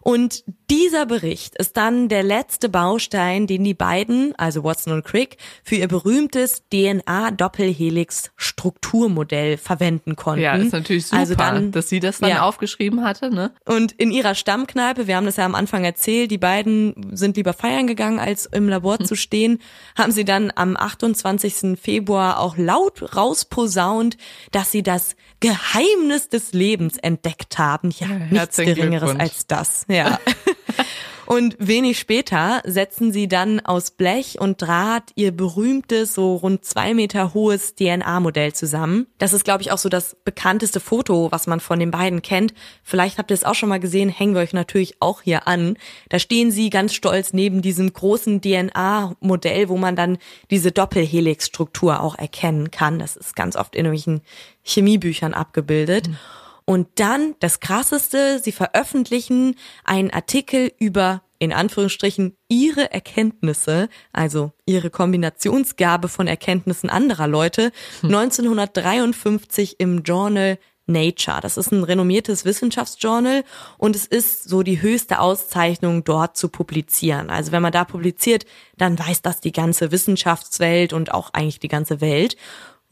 Und 0.03 0.43
dieser 0.69 1.05
Bericht 1.05 1.55
ist 1.55 1.77
dann 1.77 2.09
der 2.09 2.23
letzte 2.23 2.67
Baustein, 2.67 3.47
den 3.47 3.63
die 3.63 3.73
beiden, 3.73 4.35
also 4.35 4.65
Watson 4.65 4.91
und 4.91 5.05
Crick, 5.05 5.37
für 5.63 5.75
ihr 5.75 5.87
berühmtes 5.87 6.63
DNA-Doppelhelix-Strukturmodell 6.73 9.55
verwenden 9.55 10.17
konnten. 10.17 10.41
Ja, 10.41 10.55
ist 10.55 10.73
natürlich 10.73 11.07
super, 11.07 11.21
also 11.21 11.35
dann, 11.35 11.71
dass 11.71 11.87
sie 11.87 12.01
das 12.01 12.19
dann 12.19 12.31
ja. 12.31 12.41
aufgeschrieben 12.41 13.05
hatte. 13.05 13.33
Ne? 13.33 13.53
Und 13.63 13.93
in 13.93 14.11
ihrer 14.11 14.35
Stammkneipe, 14.35 15.07
wir 15.07 15.15
haben 15.15 15.25
das 15.25 15.37
ja 15.37 15.45
am 15.45 15.55
Anfang 15.55 15.85
erzählt, 15.85 16.31
die 16.31 16.37
beiden 16.37 17.15
sind 17.15 17.37
lieber 17.37 17.53
feiern 17.53 17.87
gegangen, 17.87 18.19
als 18.19 18.45
im 18.47 18.67
Labor 18.67 18.99
hm. 18.99 19.05
zu 19.05 19.15
stehen, 19.15 19.59
haben 19.97 20.11
sie 20.11 20.25
dann 20.25 20.51
am 20.53 20.75
28. 20.75 21.79
Februar 21.79 22.39
auch 22.39 22.57
laut 22.57 23.15
rausposaunt, 23.15 24.17
dass 24.51 24.69
sie 24.69 24.83
das 24.83 25.15
Geheimnis 25.43 26.29
des 26.29 26.53
Lebens 26.53 26.97
entdeckt 26.97 27.58
haben. 27.58 27.91
Ja, 27.91 28.08
nichts 28.08 28.56
Geringeres 28.58 29.19
als 29.19 29.45
das. 29.45 29.86
Ja. 29.89 30.19
Und 31.25 31.55
wenig 31.59 31.99
später 31.99 32.62
setzen 32.65 33.12
sie 33.12 33.27
dann 33.27 33.59
aus 33.59 33.91
Blech 33.91 34.39
und 34.39 34.62
Draht 34.62 35.12
ihr 35.15 35.31
berühmtes, 35.31 36.13
so 36.13 36.36
rund 36.36 36.65
zwei 36.65 36.93
Meter 36.93 37.33
hohes 37.33 37.75
DNA-Modell 37.75 38.53
zusammen. 38.53 39.07
Das 39.17 39.33
ist, 39.33 39.43
glaube 39.43 39.62
ich, 39.62 39.71
auch 39.71 39.77
so 39.77 39.89
das 39.89 40.15
bekannteste 40.23 40.79
Foto, 40.79 41.31
was 41.31 41.47
man 41.47 41.59
von 41.59 41.79
den 41.79 41.91
beiden 41.91 42.21
kennt. 42.21 42.53
Vielleicht 42.83 43.17
habt 43.17 43.31
ihr 43.31 43.36
es 43.36 43.43
auch 43.43 43.55
schon 43.55 43.69
mal 43.69 43.79
gesehen, 43.79 44.09
hängen 44.09 44.36
wir 44.36 44.41
euch 44.41 44.53
natürlich 44.53 44.97
auch 44.99 45.21
hier 45.21 45.47
an. 45.47 45.77
Da 46.09 46.19
stehen 46.19 46.51
sie 46.51 46.69
ganz 46.69 46.93
stolz 46.93 47.33
neben 47.33 47.62
diesem 47.62 47.91
großen 47.91 48.41
DNA-Modell, 48.41 49.69
wo 49.69 49.77
man 49.77 49.95
dann 49.95 50.17
diese 50.51 50.71
Doppelhelix-Struktur 50.71 52.01
auch 52.01 52.17
erkennen 52.17 52.71
kann. 52.71 52.99
Das 52.99 53.15
ist 53.15 53.36
ganz 53.36 53.55
oft 53.55 53.75
in 53.75 53.86
irgendwelchen 53.86 54.21
Chemiebüchern 54.63 55.33
abgebildet. 55.33 56.09
Mhm. 56.09 56.17
Und 56.65 56.88
dann 56.95 57.36
das 57.39 57.60
Krasseste, 57.60 58.39
sie 58.39 58.52
veröffentlichen 58.52 59.56
einen 59.84 60.12
Artikel 60.12 60.71
über, 60.80 61.21
in 61.39 61.52
Anführungsstrichen, 61.52 62.38
ihre 62.47 62.91
Erkenntnisse, 62.91 63.89
also 64.13 64.52
ihre 64.65 64.89
Kombinationsgabe 64.89 66.08
von 66.08 66.28
Erkenntnissen 66.28 66.89
anderer 66.89 67.28
Leute, 67.28 67.71
hm. 68.02 68.10
1953 68.15 69.80
im 69.80 70.04
Journal 70.04 70.58
Nature. 70.86 71.39
Das 71.41 71.58
ist 71.58 71.71
ein 71.71 71.84
renommiertes 71.84 72.43
Wissenschaftsjournal 72.45 73.43
und 73.78 73.95
es 73.95 74.06
ist 74.06 74.49
so 74.49 74.63
die 74.63 74.82
höchste 74.82 75.19
Auszeichnung, 75.19 76.04
dort 76.04 76.36
zu 76.36 76.49
publizieren. 76.49 77.30
Also 77.30 77.52
wenn 77.52 77.62
man 77.62 77.71
da 77.71 77.86
publiziert, 77.86 78.45
dann 78.78 78.99
weiß 78.99 79.21
das 79.21 79.39
die 79.39 79.54
ganze 79.54 79.91
Wissenschaftswelt 79.91 80.91
und 80.91 81.13
auch 81.13 81.30
eigentlich 81.34 81.60
die 81.60 81.69
ganze 81.69 82.02
Welt. 82.02 82.36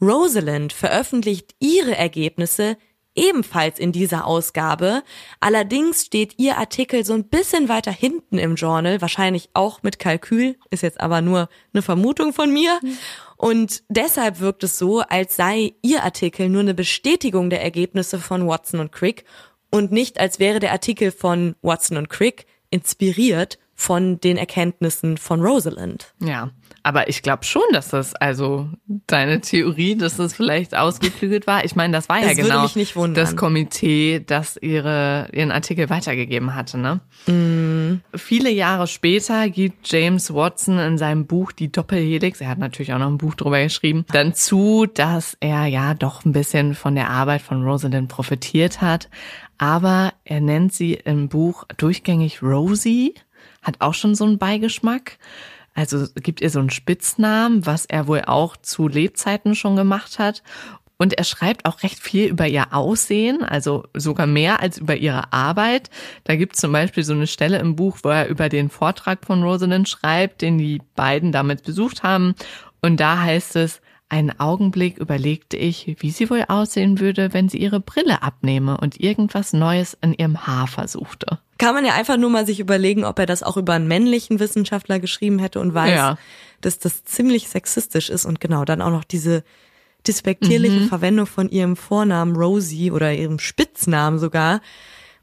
Rosalind 0.00 0.72
veröffentlicht 0.72 1.54
ihre 1.60 1.96
Ergebnisse 1.96 2.76
ebenfalls 3.14 3.78
in 3.78 3.92
dieser 3.92 4.26
Ausgabe. 4.26 5.02
Allerdings 5.40 6.06
steht 6.06 6.38
ihr 6.38 6.58
Artikel 6.58 7.04
so 7.04 7.12
ein 7.14 7.24
bisschen 7.24 7.68
weiter 7.68 7.92
hinten 7.92 8.38
im 8.38 8.54
Journal, 8.54 9.00
wahrscheinlich 9.00 9.50
auch 9.54 9.82
mit 9.82 9.98
Kalkül, 9.98 10.56
ist 10.70 10.82
jetzt 10.82 11.00
aber 11.00 11.20
nur 11.20 11.48
eine 11.72 11.82
Vermutung 11.82 12.32
von 12.32 12.52
mir. 12.52 12.80
Und 13.36 13.82
deshalb 13.88 14.40
wirkt 14.40 14.64
es 14.64 14.78
so, 14.78 15.00
als 15.00 15.36
sei 15.36 15.74
ihr 15.82 16.04
Artikel 16.04 16.48
nur 16.48 16.60
eine 16.60 16.74
Bestätigung 16.74 17.50
der 17.50 17.62
Ergebnisse 17.62 18.18
von 18.18 18.46
Watson 18.46 18.80
und 18.80 18.92
Crick 18.92 19.24
und 19.70 19.90
nicht 19.90 20.20
als 20.20 20.38
wäre 20.38 20.60
der 20.60 20.72
Artikel 20.72 21.10
von 21.10 21.56
Watson 21.62 21.96
und 21.96 22.08
Crick 22.08 22.46
inspiriert 22.70 23.58
von 23.74 24.20
den 24.20 24.36
Erkenntnissen 24.36 25.16
von 25.18 25.40
Rosalind. 25.40 26.14
Ja, 26.20 26.50
aber 26.82 27.08
ich 27.08 27.22
glaube 27.22 27.44
schon, 27.44 27.62
dass 27.72 27.88
das, 27.88 28.14
also 28.14 28.68
deine 29.06 29.40
Theorie, 29.40 29.96
dass 29.96 30.16
das 30.16 30.34
vielleicht 30.34 30.76
ausgeklügelt 30.76 31.46
war. 31.46 31.64
Ich 31.64 31.76
meine, 31.76 31.92
das 31.92 32.08
war 32.08 32.20
das 32.20 32.36
ja 32.36 32.42
genau 32.42 33.08
das 33.14 33.36
Komitee, 33.36 34.22
das 34.24 34.56
ihre, 34.56 35.28
ihren 35.32 35.52
Artikel 35.52 35.90
weitergegeben 35.90 36.54
hatte. 36.54 36.78
Ne? 36.78 37.00
Mm. 37.26 38.00
Viele 38.16 38.50
Jahre 38.50 38.86
später 38.86 39.48
gibt 39.48 39.90
James 39.92 40.34
Watson 40.34 40.78
in 40.78 40.98
seinem 40.98 41.26
Buch 41.26 41.52
Die 41.52 41.70
Doppelhelix, 41.70 42.40
er 42.40 42.48
hat 42.48 42.58
natürlich 42.58 42.92
auch 42.92 42.98
noch 42.98 43.08
ein 43.08 43.18
Buch 43.18 43.34
drüber 43.34 43.62
geschrieben, 43.62 44.04
dann 44.12 44.34
zu, 44.34 44.86
dass 44.86 45.36
er 45.40 45.66
ja 45.66 45.94
doch 45.94 46.24
ein 46.24 46.32
bisschen 46.32 46.74
von 46.74 46.94
der 46.94 47.10
Arbeit 47.10 47.42
von 47.42 47.64
Rosalind 47.64 48.08
profitiert 48.08 48.80
hat. 48.80 49.08
Aber 49.58 50.12
er 50.24 50.40
nennt 50.40 50.72
sie 50.72 50.94
im 50.94 51.28
Buch 51.28 51.64
durchgängig 51.76 52.42
Rosie, 52.42 53.14
hat 53.62 53.76
auch 53.80 53.94
schon 53.94 54.16
so 54.16 54.24
einen 54.24 54.38
Beigeschmack. 54.38 55.18
Also 55.74 56.06
gibt 56.14 56.40
ihr 56.40 56.50
so 56.50 56.58
einen 56.58 56.70
Spitznamen, 56.70 57.64
was 57.66 57.86
er 57.86 58.06
wohl 58.06 58.22
auch 58.26 58.56
zu 58.56 58.88
Lebzeiten 58.88 59.54
schon 59.54 59.76
gemacht 59.76 60.18
hat. 60.18 60.42
Und 60.98 61.14
er 61.14 61.24
schreibt 61.24 61.64
auch 61.64 61.82
recht 61.82 61.98
viel 61.98 62.28
über 62.28 62.46
ihr 62.46 62.72
Aussehen, 62.72 63.42
also 63.42 63.84
sogar 63.92 64.28
mehr 64.28 64.60
als 64.60 64.78
über 64.78 64.94
ihre 64.94 65.32
Arbeit. 65.32 65.90
Da 66.22 66.36
gibt 66.36 66.54
es 66.54 66.60
zum 66.60 66.70
Beispiel 66.70 67.02
so 67.02 67.12
eine 67.12 67.26
Stelle 67.26 67.58
im 67.58 67.74
Buch, 67.74 67.98
wo 68.02 68.10
er 68.10 68.28
über 68.28 68.48
den 68.48 68.70
Vortrag 68.70 69.26
von 69.26 69.42
Rosalind 69.42 69.88
schreibt, 69.88 70.42
den 70.42 70.58
die 70.58 70.80
beiden 70.94 71.32
damit 71.32 71.64
besucht 71.64 72.04
haben. 72.04 72.34
Und 72.82 73.00
da 73.00 73.20
heißt 73.20 73.56
es, 73.56 73.80
einen 74.08 74.38
Augenblick 74.38 74.98
überlegte 74.98 75.56
ich, 75.56 75.96
wie 75.98 76.10
sie 76.10 76.28
wohl 76.28 76.44
aussehen 76.46 77.00
würde, 77.00 77.32
wenn 77.32 77.48
sie 77.48 77.58
ihre 77.58 77.80
Brille 77.80 78.22
abnehme 78.22 78.76
und 78.76 79.00
irgendwas 79.00 79.54
Neues 79.54 79.96
in 80.02 80.12
ihrem 80.12 80.46
Haar 80.46 80.66
versuchte. 80.66 81.38
Kann 81.62 81.74
man 81.74 81.84
ja 81.84 81.94
einfach 81.94 82.16
nur 82.16 82.28
mal 82.28 82.44
sich 82.44 82.58
überlegen, 82.58 83.04
ob 83.04 83.18
er 83.20 83.26
das 83.26 83.44
auch 83.44 83.56
über 83.56 83.74
einen 83.74 83.86
männlichen 83.86 84.40
Wissenschaftler 84.40 84.98
geschrieben 84.98 85.38
hätte 85.38 85.60
und 85.60 85.74
weiß, 85.74 85.94
ja. 85.94 86.18
dass 86.60 86.80
das 86.80 87.04
ziemlich 87.04 87.48
sexistisch 87.48 88.10
ist 88.10 88.24
und 88.24 88.40
genau 88.40 88.64
dann 88.64 88.82
auch 88.82 88.90
noch 88.90 89.04
diese 89.04 89.44
despektierliche 90.06 90.80
mhm. 90.80 90.88
Verwendung 90.88 91.26
von 91.26 91.48
ihrem 91.48 91.76
Vornamen 91.76 92.34
Rosie 92.34 92.90
oder 92.90 93.12
ihrem 93.12 93.38
Spitznamen 93.38 94.18
sogar. 94.18 94.60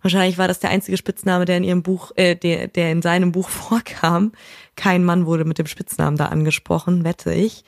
Wahrscheinlich 0.01 0.37
war 0.37 0.47
das 0.47 0.59
der 0.59 0.69
einzige 0.69 0.95
Spitzname, 0.95 1.43
der 1.43 1.57
in 1.57 1.65
ihrem 1.65 1.83
Buch, 1.83 2.11
äh, 2.15 2.35
der, 2.35 2.67
der 2.69 2.91
in 2.91 3.01
seinem 3.01 3.33
Buch 3.33 3.49
vorkam. 3.49 4.31
Kein 4.77 5.03
Mann 5.03 5.25
wurde 5.25 5.43
mit 5.43 5.57
dem 5.57 5.67
Spitznamen 5.67 6.17
da 6.17 6.27
angesprochen, 6.27 7.03
wette 7.03 7.33
ich. 7.33 7.65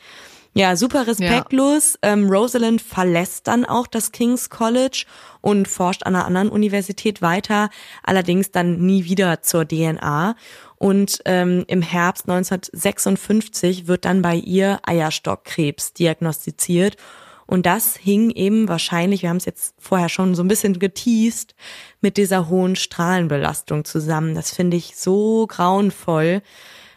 Ja, 0.54 0.76
super 0.76 1.08
respektlos. 1.08 1.98
Ja. 2.04 2.12
Ähm, 2.12 2.30
Rosalind 2.30 2.82
verlässt 2.82 3.48
dann 3.48 3.64
auch 3.64 3.88
das 3.88 4.12
King's 4.12 4.50
College 4.50 5.06
und 5.40 5.68
forscht 5.68 6.04
an 6.04 6.16
einer 6.16 6.26
anderen 6.26 6.50
Universität 6.50 7.22
weiter, 7.22 7.70
allerdings 8.04 8.52
dann 8.52 8.86
nie 8.86 9.06
wieder 9.06 9.42
zur 9.42 9.66
DNA. 9.66 10.36
Und 10.76 11.22
ähm, 11.26 11.64
im 11.68 11.82
Herbst 11.82 12.28
1956 12.28 13.88
wird 13.88 14.04
dann 14.04 14.22
bei 14.22 14.36
ihr 14.36 14.80
Eierstockkrebs 14.84 15.94
diagnostiziert. 15.94 16.98
Und 17.46 17.66
das 17.66 17.96
hing 17.96 18.30
eben 18.32 18.68
wahrscheinlich, 18.68 19.22
wir 19.22 19.30
haben 19.30 19.38
es 19.38 19.46
jetzt 19.46 19.76
vorher 19.78 20.10
schon 20.10 20.36
so 20.36 20.44
ein 20.44 20.48
bisschen 20.48 20.80
geteased, 20.80 21.54
mit 22.02 22.18
dieser 22.18 22.50
hohen 22.50 22.76
Strahlenbelastung 22.76 23.86
zusammen. 23.86 24.36
Das 24.36 24.52
finde 24.52 24.78
ich 24.78 24.98
so 24.98 25.48
grauenvoll 25.48 26.42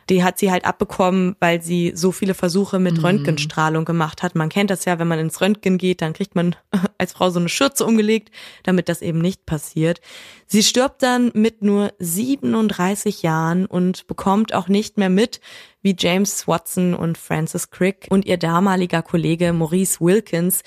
die 0.08 0.22
hat 0.22 0.38
sie 0.38 0.50
halt 0.50 0.64
abbekommen, 0.64 1.36
weil 1.40 1.62
sie 1.62 1.92
so 1.94 2.12
viele 2.12 2.34
Versuche 2.34 2.78
mit 2.78 2.98
mhm. 2.98 3.04
Röntgenstrahlung 3.04 3.84
gemacht 3.84 4.22
hat. 4.22 4.34
Man 4.34 4.48
kennt 4.48 4.70
das 4.70 4.84
ja, 4.84 4.98
wenn 4.98 5.08
man 5.08 5.18
ins 5.18 5.40
Röntgen 5.40 5.78
geht, 5.78 6.02
dann 6.02 6.12
kriegt 6.12 6.34
man 6.34 6.56
als 6.98 7.12
Frau 7.12 7.30
so 7.30 7.40
eine 7.40 7.48
Schürze 7.48 7.84
umgelegt, 7.84 8.30
damit 8.62 8.88
das 8.88 9.02
eben 9.02 9.20
nicht 9.20 9.46
passiert. 9.46 10.00
Sie 10.46 10.62
stirbt 10.62 11.02
dann 11.02 11.30
mit 11.34 11.62
nur 11.62 11.92
37 11.98 13.22
Jahren 13.22 13.66
und 13.66 14.06
bekommt 14.06 14.54
auch 14.54 14.68
nicht 14.68 14.98
mehr 14.98 15.10
mit, 15.10 15.40
wie 15.82 15.96
James 15.98 16.46
Watson 16.46 16.94
und 16.94 17.18
Francis 17.18 17.70
Crick 17.70 18.06
und 18.10 18.24
ihr 18.24 18.36
damaliger 18.36 19.02
Kollege 19.02 19.52
Maurice 19.52 20.00
Wilkins, 20.00 20.62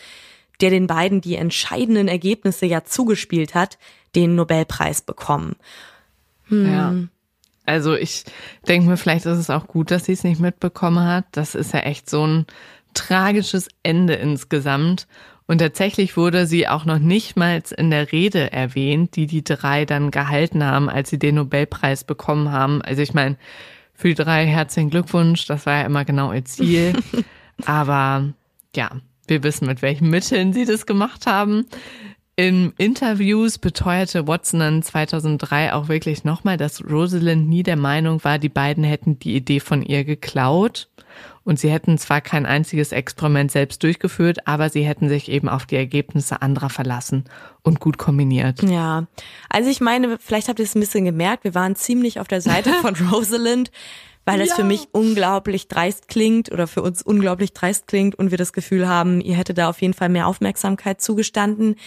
der 0.62 0.70
den 0.70 0.88
beiden 0.88 1.22
die 1.22 1.36
entscheidenden 1.36 2.08
Ergebnisse 2.08 2.66
ja 2.66 2.84
zugespielt 2.84 3.56
hat, 3.56 3.78
den 4.16 4.36
Nobelpreis 4.36 5.02
bekommen. 5.02 5.56
Hm. 6.48 6.66
Ja. 6.66 6.96
Also 7.68 7.96
ich 7.96 8.24
denke 8.68 8.90
mir, 8.90 8.98
vielleicht 8.98 9.26
ist 9.26 9.38
es 9.38 9.50
auch 9.50 9.68
gut, 9.68 9.92
dass 9.92 10.06
sie 10.06 10.14
es 10.14 10.24
nicht 10.24 10.40
mitbekommen 10.40 11.06
hat. 11.06 11.26
Das 11.34 11.54
ist 11.54 11.74
ja 11.74 11.82
echt 11.82 12.10
so 12.10 12.26
ein 12.26 12.46
tragisches 12.94 13.68
Ende 13.84 14.14
insgesamt. 14.14 15.08
Und 15.48 15.60
tatsächlich 15.60 16.18
wurde 16.18 16.48
sie 16.48 16.68
auch 16.68 16.86
noch 16.86 17.00
nicht 17.00 17.36
mal 17.36 17.62
in 17.78 17.92
der 17.92 18.12
Rede 18.12 18.52
erwähnt, 18.52 19.16
die 19.16 19.28
die 19.28 19.44
drei 19.44 19.86
dann 19.86 20.12
gehalten 20.12 20.64
haben, 20.64 20.90
als 20.90 21.10
sie 21.10 21.20
den 21.20 21.36
Nobelpreis 21.36 22.06
bekommen 22.06 22.52
haben. 22.52 22.82
Also 22.82 23.02
ich 23.02 23.14
meine, 23.14 23.38
für 23.94 24.10
die 24.10 24.16
drei 24.16 24.46
herzlichen 24.46 24.90
Glückwunsch, 24.90 25.46
das 25.46 25.66
war 25.66 25.80
ja 25.80 25.86
immer 25.86 26.06
genau 26.06 26.32
ihr 26.32 26.46
Ziel. 26.46 26.94
Aber 27.66 28.34
ja, 28.76 28.92
wir 29.28 29.44
wissen, 29.44 29.68
mit 29.68 29.82
welchen 29.82 30.10
Mitteln 30.10 30.54
sie 30.54 30.66
das 30.66 30.86
gemacht 30.86 31.26
haben. 31.28 31.66
In 32.40 32.74
Interviews 32.78 33.58
beteuerte 33.58 34.28
Watson 34.28 34.60
dann 34.60 34.84
2003 34.84 35.74
auch 35.74 35.88
wirklich 35.88 36.24
nochmal, 36.24 36.56
dass 36.56 36.88
Rosalind 36.88 37.50
nie 37.50 37.64
der 37.64 37.78
Meinung 37.78 38.24
war, 38.24 38.38
die 38.38 38.48
beiden 38.48 38.84
hätten 38.84 39.18
die 39.18 39.36
Idee 39.36 39.60
von 39.60 39.82
ihr 39.82 40.04
geklaut. 40.04 40.88
Und 41.44 41.60
sie 41.60 41.72
hätten 41.72 41.98
zwar 41.98 42.22
kein 42.22 42.46
einziges 42.46 42.92
Experiment 42.92 43.52
selbst 43.52 43.82
durchgeführt, 43.82 44.48
aber 44.48 44.70
sie 44.70 44.84
hätten 44.84 45.10
sich 45.10 45.32
eben 45.32 45.50
auf 45.50 45.66
die 45.66 45.78
Ergebnisse 45.78 46.44
anderer 46.44 46.70
verlassen 46.70 47.24
und 47.64 47.80
gut 47.80 47.98
kombiniert. 47.98 48.62
Ja, 48.62 49.08
also 49.50 49.72
ich 49.72 49.82
meine, 49.82 50.18
vielleicht 50.20 50.48
habt 50.48 50.60
ihr 50.60 50.66
es 50.66 50.76
ein 50.76 50.82
bisschen 50.82 51.06
gemerkt, 51.06 51.44
wir 51.44 51.56
waren 51.56 51.76
ziemlich 51.76 52.20
auf 52.20 52.28
der 52.28 52.42
Seite 52.42 52.72
von 52.82 52.96
Rosalind, 52.96 53.72
weil 54.28 54.40
das 54.40 54.50
ja. 54.50 54.56
für 54.56 54.66
mich 54.66 54.90
unglaublich 54.92 55.70
dreist 55.70 56.10
klingt 56.10 56.52
oder 56.52 56.68
für 56.68 56.82
uns 56.82 57.02
unglaublich 57.02 57.54
dreist 57.54 57.88
klingt 57.88 58.16
und 58.16 58.30
wir 58.30 58.38
das 58.38 58.52
Gefühl 58.52 58.86
haben, 58.86 59.22
ihr 59.22 59.36
hättet 59.36 59.58
da 59.58 59.70
auf 59.70 59.82
jeden 59.82 59.94
Fall 59.94 60.10
mehr 60.10 60.28
Aufmerksamkeit 60.28 61.00
zugestanden. 61.00 61.78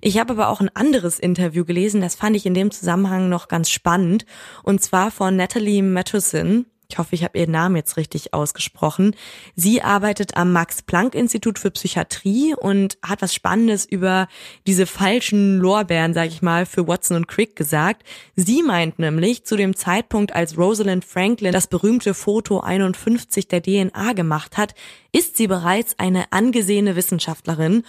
Ich 0.00 0.18
habe 0.18 0.32
aber 0.32 0.48
auch 0.48 0.62
ein 0.62 0.74
anderes 0.74 1.18
Interview 1.18 1.66
gelesen, 1.66 2.00
das 2.00 2.14
fand 2.14 2.34
ich 2.34 2.46
in 2.46 2.54
dem 2.54 2.70
Zusammenhang 2.70 3.28
noch 3.28 3.46
ganz 3.46 3.68
spannend, 3.68 4.24
und 4.62 4.82
zwar 4.82 5.10
von 5.10 5.36
Natalie 5.36 5.82
Matheson. 5.82 6.64
Ich 6.92 6.98
hoffe, 6.98 7.14
ich 7.14 7.24
habe 7.24 7.38
ihren 7.38 7.52
Namen 7.52 7.76
jetzt 7.76 7.96
richtig 7.96 8.34
ausgesprochen. 8.34 9.16
Sie 9.56 9.80
arbeitet 9.80 10.36
am 10.36 10.52
Max-Planck-Institut 10.52 11.58
für 11.58 11.70
Psychiatrie 11.70 12.54
und 12.54 12.98
hat 13.02 13.22
was 13.22 13.34
Spannendes 13.34 13.86
über 13.86 14.28
diese 14.66 14.84
falschen 14.84 15.56
Lorbeeren, 15.56 16.12
sag 16.12 16.28
ich 16.28 16.42
mal, 16.42 16.66
für 16.66 16.86
Watson 16.86 17.16
und 17.16 17.28
Crick 17.28 17.56
gesagt. 17.56 18.02
Sie 18.36 18.62
meint 18.62 18.98
nämlich, 18.98 19.46
zu 19.46 19.56
dem 19.56 19.74
Zeitpunkt, 19.74 20.34
als 20.34 20.58
Rosalind 20.58 21.06
Franklin 21.06 21.52
das 21.52 21.66
berühmte 21.66 22.12
Foto 22.12 22.60
51 22.60 23.48
der 23.48 23.62
DNA 23.62 24.12
gemacht 24.12 24.58
hat, 24.58 24.74
ist 25.12 25.38
sie 25.38 25.46
bereits 25.46 25.98
eine 25.98 26.30
angesehene 26.30 26.94
Wissenschaftlerin 26.94 27.84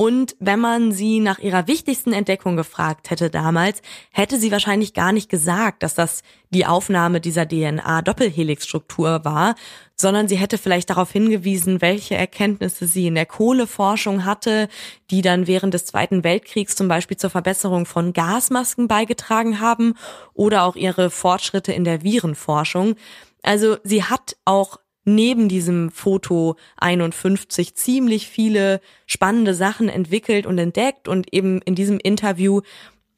und 0.00 0.36
wenn 0.38 0.60
man 0.60 0.92
sie 0.92 1.18
nach 1.18 1.40
ihrer 1.40 1.66
wichtigsten 1.66 2.12
Entdeckung 2.12 2.54
gefragt 2.54 3.10
hätte 3.10 3.30
damals, 3.30 3.82
hätte 4.12 4.38
sie 4.38 4.52
wahrscheinlich 4.52 4.94
gar 4.94 5.10
nicht 5.10 5.28
gesagt, 5.28 5.82
dass 5.82 5.96
das 5.96 6.22
die 6.50 6.66
Aufnahme 6.66 7.20
dieser 7.20 7.48
DNA-Doppelhelixstruktur 7.48 9.24
war, 9.24 9.56
sondern 9.96 10.28
sie 10.28 10.36
hätte 10.36 10.56
vielleicht 10.56 10.90
darauf 10.90 11.10
hingewiesen, 11.10 11.80
welche 11.80 12.14
Erkenntnisse 12.14 12.86
sie 12.86 13.08
in 13.08 13.16
der 13.16 13.26
Kohleforschung 13.26 14.24
hatte, 14.24 14.68
die 15.10 15.20
dann 15.20 15.48
während 15.48 15.74
des 15.74 15.86
Zweiten 15.86 16.22
Weltkriegs 16.22 16.76
zum 16.76 16.86
Beispiel 16.86 17.16
zur 17.16 17.30
Verbesserung 17.30 17.84
von 17.84 18.12
Gasmasken 18.12 18.86
beigetragen 18.86 19.58
haben 19.58 19.94
oder 20.32 20.62
auch 20.62 20.76
ihre 20.76 21.10
Fortschritte 21.10 21.72
in 21.72 21.82
der 21.82 22.04
Virenforschung. 22.04 22.94
Also 23.42 23.78
sie 23.82 24.04
hat 24.04 24.36
auch 24.44 24.78
neben 25.14 25.48
diesem 25.48 25.90
Foto 25.90 26.56
51 26.76 27.74
ziemlich 27.74 28.28
viele 28.28 28.80
spannende 29.06 29.54
Sachen 29.54 29.88
entwickelt 29.88 30.46
und 30.46 30.58
entdeckt. 30.58 31.08
Und 31.08 31.32
eben 31.32 31.60
in 31.62 31.74
diesem 31.74 31.98
Interview 31.98 32.60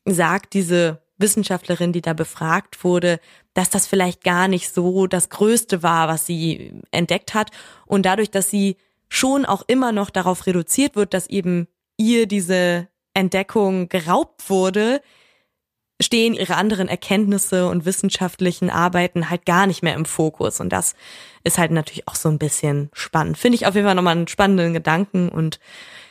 sagt 0.04 0.54
diese 0.54 1.02
Wissenschaftlerin, 1.18 1.92
die 1.92 2.00
da 2.00 2.14
befragt 2.14 2.82
wurde, 2.82 3.20
dass 3.54 3.70
das 3.70 3.86
vielleicht 3.86 4.24
gar 4.24 4.48
nicht 4.48 4.72
so 4.72 5.06
das 5.06 5.28
Größte 5.28 5.82
war, 5.82 6.08
was 6.08 6.26
sie 6.26 6.72
entdeckt 6.90 7.34
hat. 7.34 7.50
Und 7.86 8.06
dadurch, 8.06 8.30
dass 8.30 8.48
sie 8.48 8.76
schon 9.08 9.44
auch 9.44 9.62
immer 9.66 9.92
noch 9.92 10.10
darauf 10.10 10.46
reduziert 10.46 10.96
wird, 10.96 11.12
dass 11.12 11.28
eben 11.28 11.66
ihr 11.96 12.26
diese 12.26 12.88
Entdeckung 13.12 13.88
geraubt 13.88 14.48
wurde, 14.48 15.02
stehen 16.00 16.34
ihre 16.34 16.56
anderen 16.56 16.88
Erkenntnisse 16.88 17.68
und 17.68 17.84
wissenschaftlichen 17.84 18.70
Arbeiten 18.70 19.30
halt 19.30 19.46
gar 19.46 19.66
nicht 19.66 19.82
mehr 19.82 19.94
im 19.94 20.04
Fokus. 20.04 20.60
Und 20.60 20.70
das 20.70 20.94
ist 21.44 21.58
halt 21.58 21.70
natürlich 21.70 22.08
auch 22.08 22.14
so 22.14 22.28
ein 22.28 22.38
bisschen 22.38 22.90
spannend. 22.92 23.38
Finde 23.38 23.56
ich 23.56 23.66
auf 23.66 23.74
jeden 23.74 23.86
Fall 23.86 23.94
nochmal 23.94 24.16
einen 24.16 24.28
spannenden 24.28 24.72
Gedanken. 24.72 25.28
Und 25.28 25.60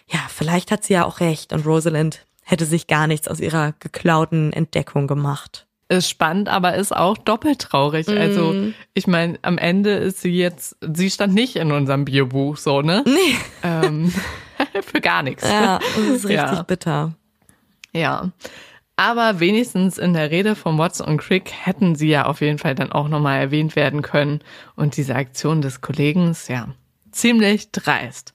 ja, 0.07 0.19
vielleicht 0.29 0.71
hat 0.71 0.83
sie 0.83 0.93
ja 0.93 1.05
auch 1.05 1.19
recht. 1.19 1.53
Und 1.53 1.65
Rosalind 1.65 2.25
hätte 2.43 2.65
sich 2.65 2.87
gar 2.87 3.07
nichts 3.07 3.27
aus 3.27 3.39
ihrer 3.39 3.73
geklauten 3.79 4.53
Entdeckung 4.53 5.07
gemacht. 5.07 5.65
Ist 5.91 6.07
spannend, 6.07 6.49
aber 6.49 6.75
ist 6.75 6.95
auch 6.95 7.17
doppelt 7.17 7.59
traurig. 7.59 8.07
Mm. 8.07 8.17
Also, 8.17 8.55
ich 8.93 9.07
meine, 9.07 9.39
am 9.41 9.57
Ende 9.57 9.95
ist 9.95 10.21
sie 10.21 10.29
jetzt, 10.29 10.77
sie 10.81 11.09
stand 11.09 11.33
nicht 11.33 11.55
in 11.55 11.71
unserem 11.71 12.05
Biobuch, 12.05 12.57
so, 12.57 12.83
ne? 12.83 13.03
Nee. 13.07 13.37
Ähm, 13.63 14.13
für 14.83 15.01
gar 15.01 15.23
nichts. 15.23 15.43
Ja, 15.49 15.79
das 15.79 15.97
ist 15.97 16.25
richtig 16.27 16.35
ja. 16.35 16.61
bitter. 16.61 17.13
Ja. 17.91 18.31
Aber 18.99 19.39
wenigstens 19.39 19.97
in 19.97 20.11
der 20.11 20.29
Rede 20.29 20.55
von 20.55 20.77
Watson 20.77 21.07
und 21.07 21.21
Crick 21.21 21.53
hätten 21.53 21.95
sie 21.95 22.09
ja 22.09 22.25
auf 22.25 22.41
jeden 22.41 22.57
Fall 22.57 22.75
dann 22.75 22.91
auch 22.91 23.07
nochmal 23.07 23.39
erwähnt 23.39 23.77
werden 23.77 24.01
können. 24.01 24.41
Und 24.75 24.97
diese 24.97 25.15
Aktion 25.15 25.61
des 25.61 25.79
Kollegen, 25.79 26.35
ja, 26.49 26.67
ziemlich 27.09 27.71
dreist. 27.71 28.33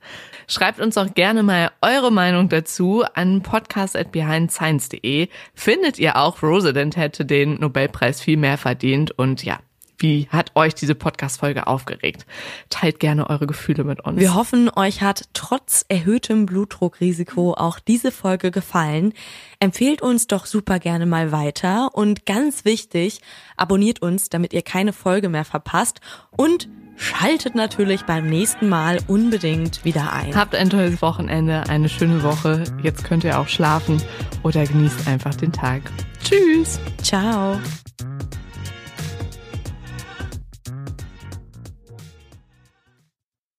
Schreibt 0.48 0.80
uns 0.80 0.96
auch 0.96 1.12
gerne 1.12 1.42
mal 1.42 1.70
eure 1.82 2.10
Meinung 2.10 2.48
dazu 2.48 3.04
an 3.12 3.42
podcast@behindscience.de. 3.42 5.28
Findet 5.52 5.98
ihr 5.98 6.16
auch, 6.16 6.42
Rosalind 6.42 6.96
hätte 6.96 7.26
den 7.26 7.60
Nobelpreis 7.60 8.22
viel 8.22 8.38
mehr 8.38 8.56
verdient 8.56 9.10
und 9.10 9.44
ja, 9.44 9.58
wie 9.98 10.28
hat 10.30 10.52
euch 10.54 10.74
diese 10.74 10.94
Podcast-Folge 10.94 11.66
aufgeregt? 11.66 12.26
Teilt 12.70 13.00
gerne 13.00 13.30
eure 13.30 13.46
Gefühle 13.46 13.84
mit 13.84 14.00
uns. 14.04 14.18
Wir 14.18 14.34
hoffen, 14.34 14.70
euch 14.74 15.02
hat 15.02 15.28
trotz 15.32 15.84
erhöhtem 15.88 16.46
Blutdruckrisiko 16.46 17.54
auch 17.54 17.78
diese 17.78 18.12
Folge 18.12 18.50
gefallen. 18.50 19.12
Empfehlt 19.60 20.02
uns 20.02 20.26
doch 20.26 20.46
super 20.46 20.78
gerne 20.78 21.06
mal 21.06 21.32
weiter 21.32 21.90
und 21.94 22.26
ganz 22.26 22.64
wichtig, 22.64 23.20
abonniert 23.56 24.02
uns, 24.02 24.28
damit 24.28 24.52
ihr 24.52 24.62
keine 24.62 24.92
Folge 24.92 25.28
mehr 25.28 25.44
verpasst 25.44 26.00
und 26.30 26.68
schaltet 26.96 27.54
natürlich 27.54 28.02
beim 28.02 28.26
nächsten 28.26 28.68
Mal 28.68 28.98
unbedingt 29.08 29.84
wieder 29.84 30.12
ein. 30.12 30.34
Habt 30.34 30.54
ein 30.54 30.70
tolles 30.70 31.02
Wochenende, 31.02 31.64
eine 31.68 31.88
schöne 31.88 32.22
Woche. 32.22 32.64
Jetzt 32.82 33.04
könnt 33.04 33.24
ihr 33.24 33.38
auch 33.38 33.48
schlafen 33.48 34.00
oder 34.42 34.64
genießt 34.64 35.08
einfach 35.08 35.34
den 35.34 35.52
Tag. 35.52 35.82
Tschüss. 36.22 36.78
Ciao. 37.02 37.58